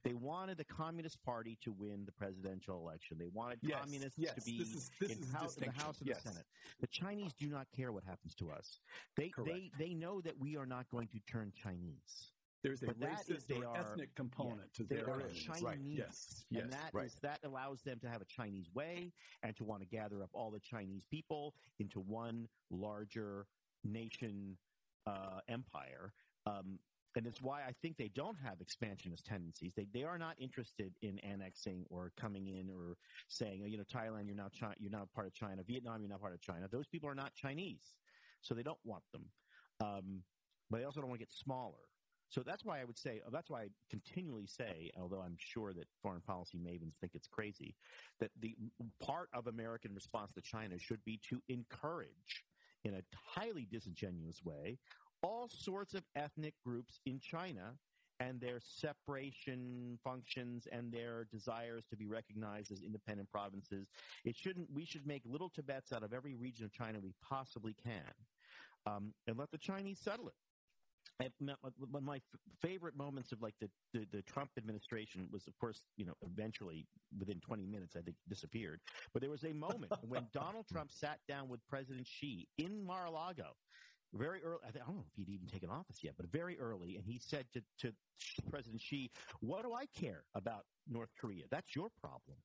[0.06, 3.16] They wanted the Communist Party to win the presidential election.
[3.18, 5.98] They wanted yes, communists yes, to be this is, this in, house, in the House
[5.98, 6.22] and yes.
[6.22, 6.44] the Senate.
[6.80, 8.78] The Chinese do not care what happens to us.
[9.16, 9.50] They Correct.
[9.50, 12.30] they they know that we are not going to turn Chinese.
[12.62, 15.20] There's a But racist they or are- ethnic component to They their are.
[15.34, 15.62] Chinese.
[15.62, 15.78] Right.
[15.82, 17.06] Yes, yes, and that right.
[17.06, 20.30] is- that allows them to have a Chinese way and to want to gather up
[20.32, 23.46] all the Chinese people into one larger
[23.84, 24.56] nation
[25.06, 26.12] uh, empire.
[26.46, 26.78] Um,
[27.16, 29.72] and it's why I think they don't have expansionist tendencies.
[29.74, 32.96] They they are not interested in annexing or coming in or
[33.28, 35.62] saying, oh, you know, Thailand, you're now China, you're now part of China.
[35.66, 36.68] Vietnam, you're now part of China.
[36.70, 37.94] Those people are not Chinese,
[38.42, 39.24] so they don't want them.
[39.80, 40.22] Um,
[40.70, 41.74] but they also don't want to get smaller.
[42.28, 45.86] So that's why I would say, that's why I continually say, although I'm sure that
[46.02, 47.76] foreign policy mavens think it's crazy,
[48.18, 48.56] that the
[49.00, 52.44] part of American response to China should be to encourage,
[52.84, 54.78] in a highly disingenuous way,
[55.26, 57.74] all sorts of ethnic groups in China
[58.20, 63.88] and their separation functions and their desires to be recognized as independent provinces.
[64.24, 64.70] It shouldn't.
[64.72, 68.12] We should make little Tibets out of every region of China we possibly can,
[68.86, 70.34] um, and let the Chinese settle it.
[71.20, 72.20] And my- One of my
[72.60, 76.86] favorite moments of like the, the, the Trump administration was, of course, you know, eventually
[77.18, 78.80] within 20 minutes, I think, disappeared.
[79.12, 83.56] But there was a moment when Donald Trump sat down with President Xi in Mar-a-Lago,
[84.16, 84.60] very early.
[84.66, 87.46] I, don't know if he'd even taken office yet, but very early, and he said
[87.52, 87.92] to, to
[88.50, 89.10] President Xi,
[89.40, 91.44] "What do I care about North Korea?
[91.50, 92.38] That's your problem."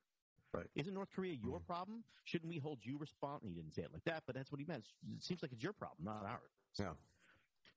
[0.53, 0.67] Right.
[0.75, 2.03] Isn't North Korea your problem?
[2.25, 3.47] Shouldn't we hold you responsible?
[3.49, 4.85] He didn't say it like that, but that's what he meant.
[5.15, 6.93] It seems like it's your problem, not ours Yeah.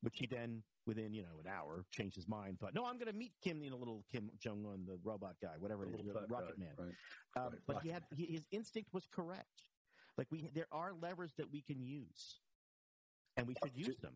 [0.00, 2.58] which he then within you know an hour changed his mind.
[2.58, 5.36] Thought, no, I'm going to meet Kim, you know, little Kim Jong Un, the robot
[5.40, 6.74] guy, whatever The is, little Rocket guy, Man.
[6.76, 6.94] right.
[7.36, 9.70] Um, Right, but he had he, his instinct was correct.
[10.18, 12.43] Like we, there are levers that we can use,
[13.36, 14.14] and we should use them.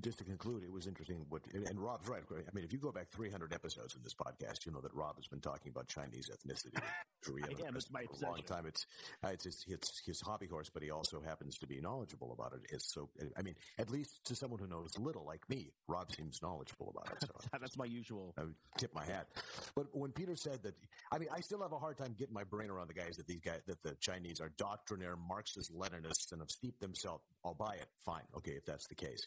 [0.00, 1.24] Just to conclude, it was interesting.
[1.30, 2.22] What and Rob's right.
[2.30, 5.16] I mean, if you go back 300 episodes in this podcast, you know that Rob
[5.16, 6.78] has been talking about Chinese ethnicity,
[7.24, 7.74] Korea, I am.
[7.74, 8.66] For a long time.
[8.66, 8.84] It's
[9.24, 12.52] uh, it's his, it's his hobby horse, but he also happens to be knowledgeable about
[12.52, 12.60] it.
[12.70, 16.40] It's so, I mean, at least to someone who knows little like me, Rob seems
[16.42, 17.22] knowledgeable about it.
[17.22, 18.34] So That's my usual.
[18.38, 18.42] I
[18.76, 19.28] tip my hat.
[19.74, 20.74] But when Peter said that,
[21.10, 23.26] I mean, I still have a hard time getting my brain around the guys that
[23.26, 27.24] these guys, that the Chinese are doctrinaire Marxist Leninists and have steeped themselves.
[27.44, 27.86] I'll buy it.
[28.04, 28.24] Fine.
[28.36, 28.52] Okay.
[28.52, 29.26] If that's the case.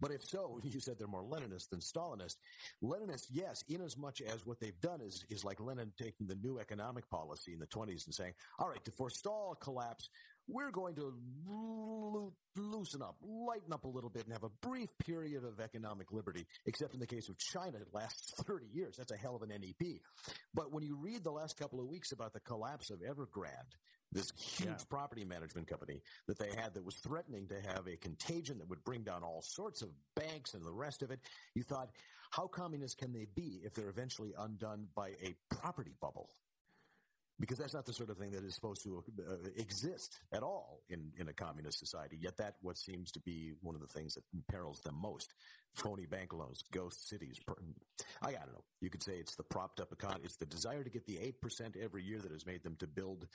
[0.00, 2.36] But if so, you said they're more Leninist than Stalinist.
[2.82, 6.36] Leninist, yes, in as much as what they've done is, is like Lenin taking the
[6.36, 10.08] new economic policy in the 20s and saying, all right, to forestall collapse,
[10.48, 11.12] we're going to
[11.46, 16.10] loo- loosen up, lighten up a little bit, and have a brief period of economic
[16.10, 16.46] liberty.
[16.66, 18.96] Except in the case of China, it lasts 30 years.
[18.96, 20.00] That's a hell of an NEP.
[20.54, 23.74] But when you read the last couple of weeks about the collapse of Evergrande,
[24.12, 24.84] this huge Yeah.
[24.88, 28.82] property management company that they had that was threatening to have a contagion that would
[28.84, 31.20] bring down all sorts of banks and the rest of it,
[31.54, 31.90] you thought,
[32.30, 36.30] how communist can they be if they're eventually undone by a property bubble?
[37.40, 40.82] Because that's not the sort of thing that is supposed to uh, exist at all
[40.88, 42.16] in, in a communist society.
[42.20, 45.34] Yet that what seems to be one of the things that imperils them most:
[45.74, 47.38] phony bank loans, ghost cities.
[48.22, 48.64] I, I don't know.
[48.80, 50.22] You could say it's the propped up economy.
[50.24, 52.86] It's the desire to get the eight percent every year that has made them to
[52.86, 53.26] build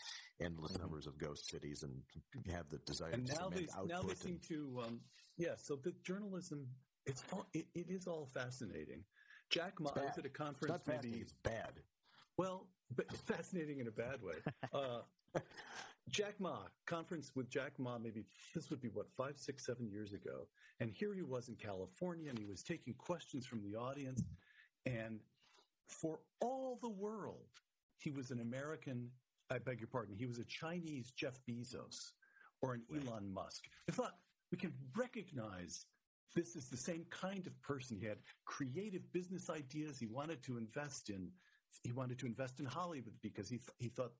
[0.42, 2.02] endless numbers of ghost cities and
[2.54, 5.00] have the desire and to now they now they seem and- to um,
[5.38, 6.68] yeah so the journalism
[7.06, 9.04] it's all it, it is all fascinating
[9.50, 11.74] jack ma It's was at a It's conference not maybe It's bad.
[12.38, 14.36] Well but fascinating in a bad way
[14.74, 15.40] uh,
[16.10, 18.24] jack ma conference with jack ma maybe
[18.54, 20.48] this would be what five six seven years ago
[20.80, 24.24] and here he was in california and he was taking questions from the audience
[24.86, 25.20] and
[25.88, 27.50] for all the world
[27.98, 29.10] he was an american
[29.50, 32.12] i beg your pardon he was a chinese jeff bezos
[32.64, 33.66] or an Elon Musk.
[33.90, 34.16] I thought
[34.52, 35.86] we can recognize
[36.34, 37.98] this is the same kind of person.
[38.00, 40.00] He had creative business ideas.
[40.00, 41.30] He wanted to invest in.
[41.82, 44.14] He wanted to invest in Hollywood because he th- he thought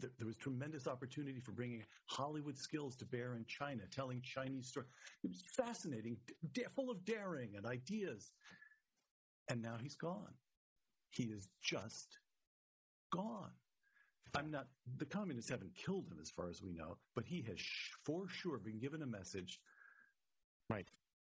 [0.00, 4.68] th- there was tremendous opportunity for bringing Hollywood skills to bear in China, telling Chinese
[4.68, 4.90] stories.
[5.24, 6.18] It was fascinating,
[6.52, 8.32] d- full of daring and ideas.
[9.48, 10.34] And now he's gone.
[11.10, 12.18] He is just
[13.10, 13.52] gone.
[14.36, 14.66] I'm not,
[14.98, 18.28] the communists haven't killed him as far as we know, but he has sh- for
[18.28, 19.58] sure been given a message.
[20.68, 20.90] Right.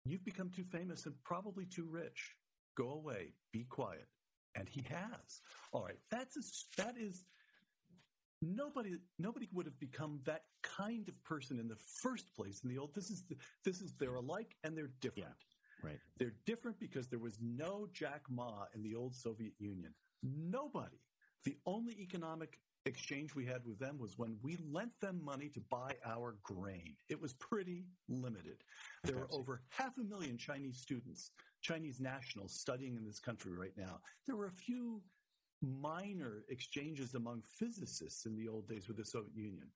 [0.05, 2.35] You've become too famous and probably too rich.
[2.77, 3.33] Go away.
[3.51, 4.12] Be quiet.
[4.55, 5.41] And he has.
[5.71, 5.97] All right.
[6.11, 7.25] That's a, that is,
[8.41, 12.77] nobody, nobody would have become that kind of person in the first place in the
[12.77, 13.35] old, this is, the,
[13.65, 15.29] this is, they're alike and they're different.
[15.29, 15.99] yeah, Right.
[16.17, 19.93] They're different because there was no Jack Ma in the old Soviet Union.
[20.23, 21.01] Nobody.
[21.43, 25.61] The only economic exchange we had with them was when we lent them money to
[25.69, 26.95] buy our grain.
[27.09, 28.63] It was pretty limited.
[29.03, 31.31] There were over half a million Chinese students,
[31.63, 33.99] Chinese nationals studying in this country right now.
[34.27, 35.01] There were a few
[35.61, 39.67] minor exchanges among physicists in the old days with the Soviet Union.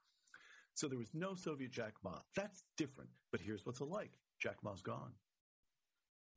[0.76, 2.20] So there was no Soviet Jack Ma.
[2.36, 3.10] That's different.
[3.32, 5.14] But here's what's alike Jack Ma's gone.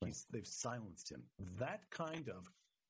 [0.05, 1.23] He's, they've silenced him.
[1.59, 2.49] That kind of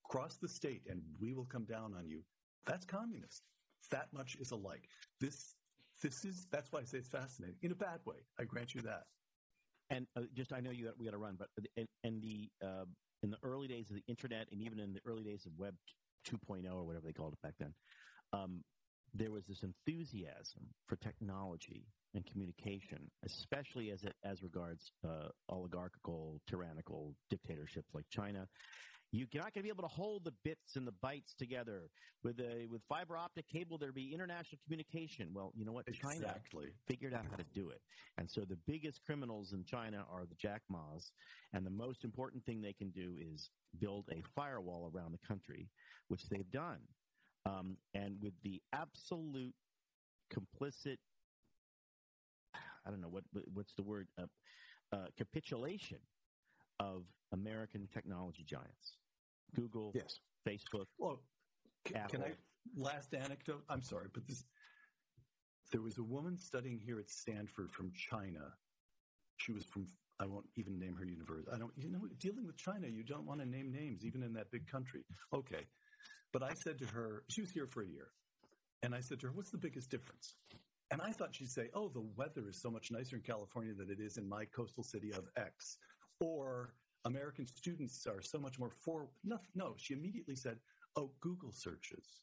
[0.08, 2.22] cross the state and we will come down on you.
[2.66, 3.42] That's communist.
[3.90, 4.88] That much is alike.
[5.18, 5.56] This,
[6.02, 8.16] this is, that's why I say it's fascinating in a bad way.
[8.38, 9.04] I grant you that.
[9.90, 11.48] And uh, just, I know you got, we got to run, but
[12.04, 12.84] in, the uh,
[13.22, 15.74] in the early days of the internet, and even in the early days of Web
[16.26, 17.74] 2.0 or whatever they called it back then,
[18.32, 18.62] um,
[19.12, 26.40] there was this enthusiasm for technology and communication, especially as it, as regards uh, oligarchical,
[26.46, 28.46] tyrannical dictatorships like China.
[29.12, 31.90] You're not going to be able to hold the bits and the bytes together
[32.22, 33.76] with a with fiber optic cable.
[33.76, 35.32] There'd be international communication.
[35.34, 35.86] Well, you know what?
[35.92, 36.66] China Exactly.
[36.86, 37.80] figured out how to do it,
[38.18, 41.10] and so the biggest criminals in China are the Jack Ma's,
[41.52, 43.50] and the most important thing they can do is
[43.80, 45.68] build a firewall around the country,
[46.08, 46.78] which they've done,
[47.46, 49.54] um, and with the absolute
[50.32, 50.98] complicit
[52.54, 53.24] I don't know what
[53.54, 54.26] what's the word uh,
[54.92, 55.98] uh, capitulation
[56.80, 58.96] of American technology giants,
[59.54, 60.20] Google, Yes.
[60.46, 60.86] Facebook.
[60.98, 61.22] Well,
[61.86, 62.32] c- can I
[62.74, 63.62] last anecdote?
[63.68, 64.44] I'm sorry, but this
[65.70, 68.56] there was a woman studying here at Stanford from China.
[69.36, 69.86] She was from
[70.18, 71.50] I won't even name her university.
[71.52, 74.32] I don't you know dealing with China, you don't want to name names even in
[74.34, 75.04] that big country.
[75.32, 75.64] Okay.
[76.32, 78.12] But I said to her, she was here for a year.
[78.82, 80.36] And I said to her, "What's the biggest difference?"
[80.90, 83.90] And I thought she'd say, "Oh, the weather is so much nicer in California than
[83.90, 85.76] it is in my coastal city of X."
[86.20, 86.74] Or
[87.04, 89.74] American students are so much more for no, no.
[89.78, 90.58] She immediately said,
[90.96, 92.22] "Oh, Google searches."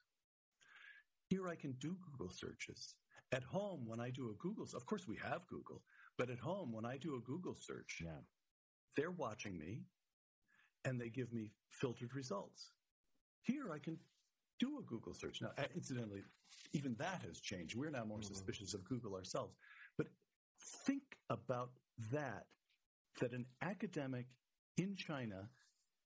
[1.29, 2.95] Here I can do Google searches.
[3.33, 5.83] At home, when I do a Google, of course we have Google,
[6.17, 8.21] but at home, when I do a Google search, Yeah.
[8.95, 9.85] they're watching me
[10.85, 12.71] and they give me filtered results.
[13.41, 13.99] Here I can
[14.59, 15.41] do a Google search.
[15.41, 16.23] Now, incidentally,
[16.71, 17.75] even that has changed.
[17.75, 18.33] We're now more mm-hmm.
[18.33, 19.57] suspicious of Google ourselves.
[19.97, 20.07] But
[20.59, 21.71] think about
[22.11, 22.47] that,
[23.19, 24.25] that an academic
[24.77, 25.49] in China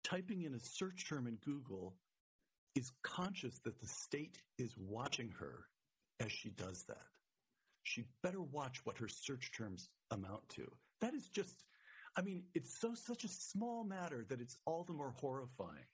[0.03, 1.95] typing in a search term in Google
[2.75, 5.65] is conscious that the state is watching her
[6.19, 7.05] as she does that.
[7.83, 10.71] She better watch what her search terms amount to.
[11.01, 11.65] That is just,
[12.15, 15.85] I mean, it's so such a small matter that it's all the more horrifying.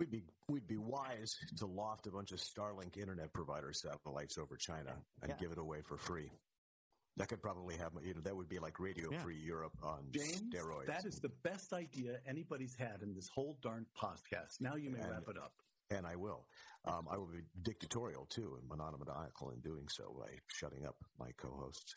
[0.00, 4.56] We'd be we'd be wise to loft a bunch of Starlink internet provider satellites over
[4.56, 5.36] China and Yeah.
[5.36, 6.30] give it away for free.
[7.18, 9.18] That could probably have you know that would be like Radio Yeah.
[9.22, 10.86] Free Europe on James, steroids.
[10.86, 14.60] that is the best idea anybody's had in this whole darn podcast.
[14.60, 15.52] Now you may And- wrap it up.
[15.90, 16.46] and I will.
[16.84, 21.32] Um, I will be dictatorial too and monomaniacal in doing so by shutting up my
[21.32, 21.96] co-hosts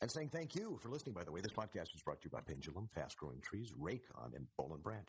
[0.00, 1.12] and saying thank you for listening.
[1.14, 4.34] By the way, this podcast is brought to you by Pendulum, Fast Growing Trees, Raycon,
[4.36, 5.08] and Boll and Branch.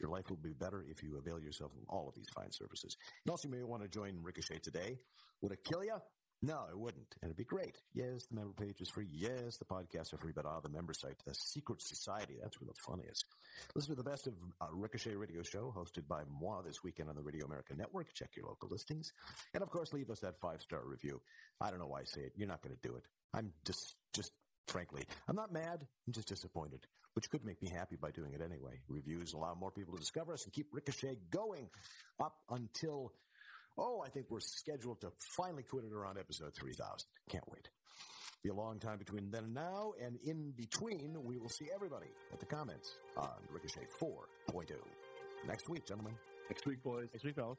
[0.00, 2.96] Your life will be better if you avail yourself of all of these fine services.
[3.24, 4.98] And also, you may want to join Ricochet today.
[5.40, 5.98] Would it kill you?
[6.40, 7.16] No, it wouldn't.
[7.20, 7.76] And it'd be great.
[7.94, 9.08] Yes, the member page is free.
[9.10, 12.68] Yes, the podcasts are free, but ah, the member site, the secret society, that's where
[12.68, 13.24] the fun is.
[13.74, 17.16] Listen to the best of uh, Ricochet Radio Show, hosted by moi this weekend on
[17.16, 18.14] the Radio America Network.
[18.14, 19.12] Check your local listings.
[19.52, 21.20] And of course, leave us that five star review.
[21.60, 22.32] I don't know why I say it.
[22.36, 23.02] You're not going to do it.
[23.34, 24.30] I'm just, just
[24.68, 25.80] frankly, I'm not mad.
[26.06, 28.80] I'm just disappointed, which could make me happy by doing it anyway.
[28.88, 31.68] Reviews allow more people to discover us and keep Ricochet going
[32.20, 33.12] up until,
[33.78, 37.06] oh, I think we're scheduled to finally quit it around episode 3000.
[37.30, 37.68] Can't wait.
[38.42, 42.06] Be a long time between then and now, and in between, we will see everybody
[42.32, 44.70] at the comments on Ricochet 4.0.
[45.46, 46.14] Next week, gentlemen.
[46.48, 47.08] Next week, boys.
[47.12, 47.58] Next week, fellas.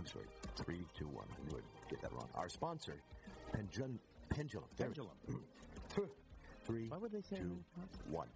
[0.00, 0.24] I'm sorry,
[0.56, 1.26] three, two, one.
[1.28, 2.26] I knew I'd get that wrong.
[2.34, 2.94] Our sponsor,
[3.52, 4.00] Pendulum.
[4.30, 4.64] Pendulum.
[4.78, 4.86] There.
[4.94, 6.08] Pendulum.
[6.64, 7.58] Three, Why would they say two,
[8.08, 8.28] one.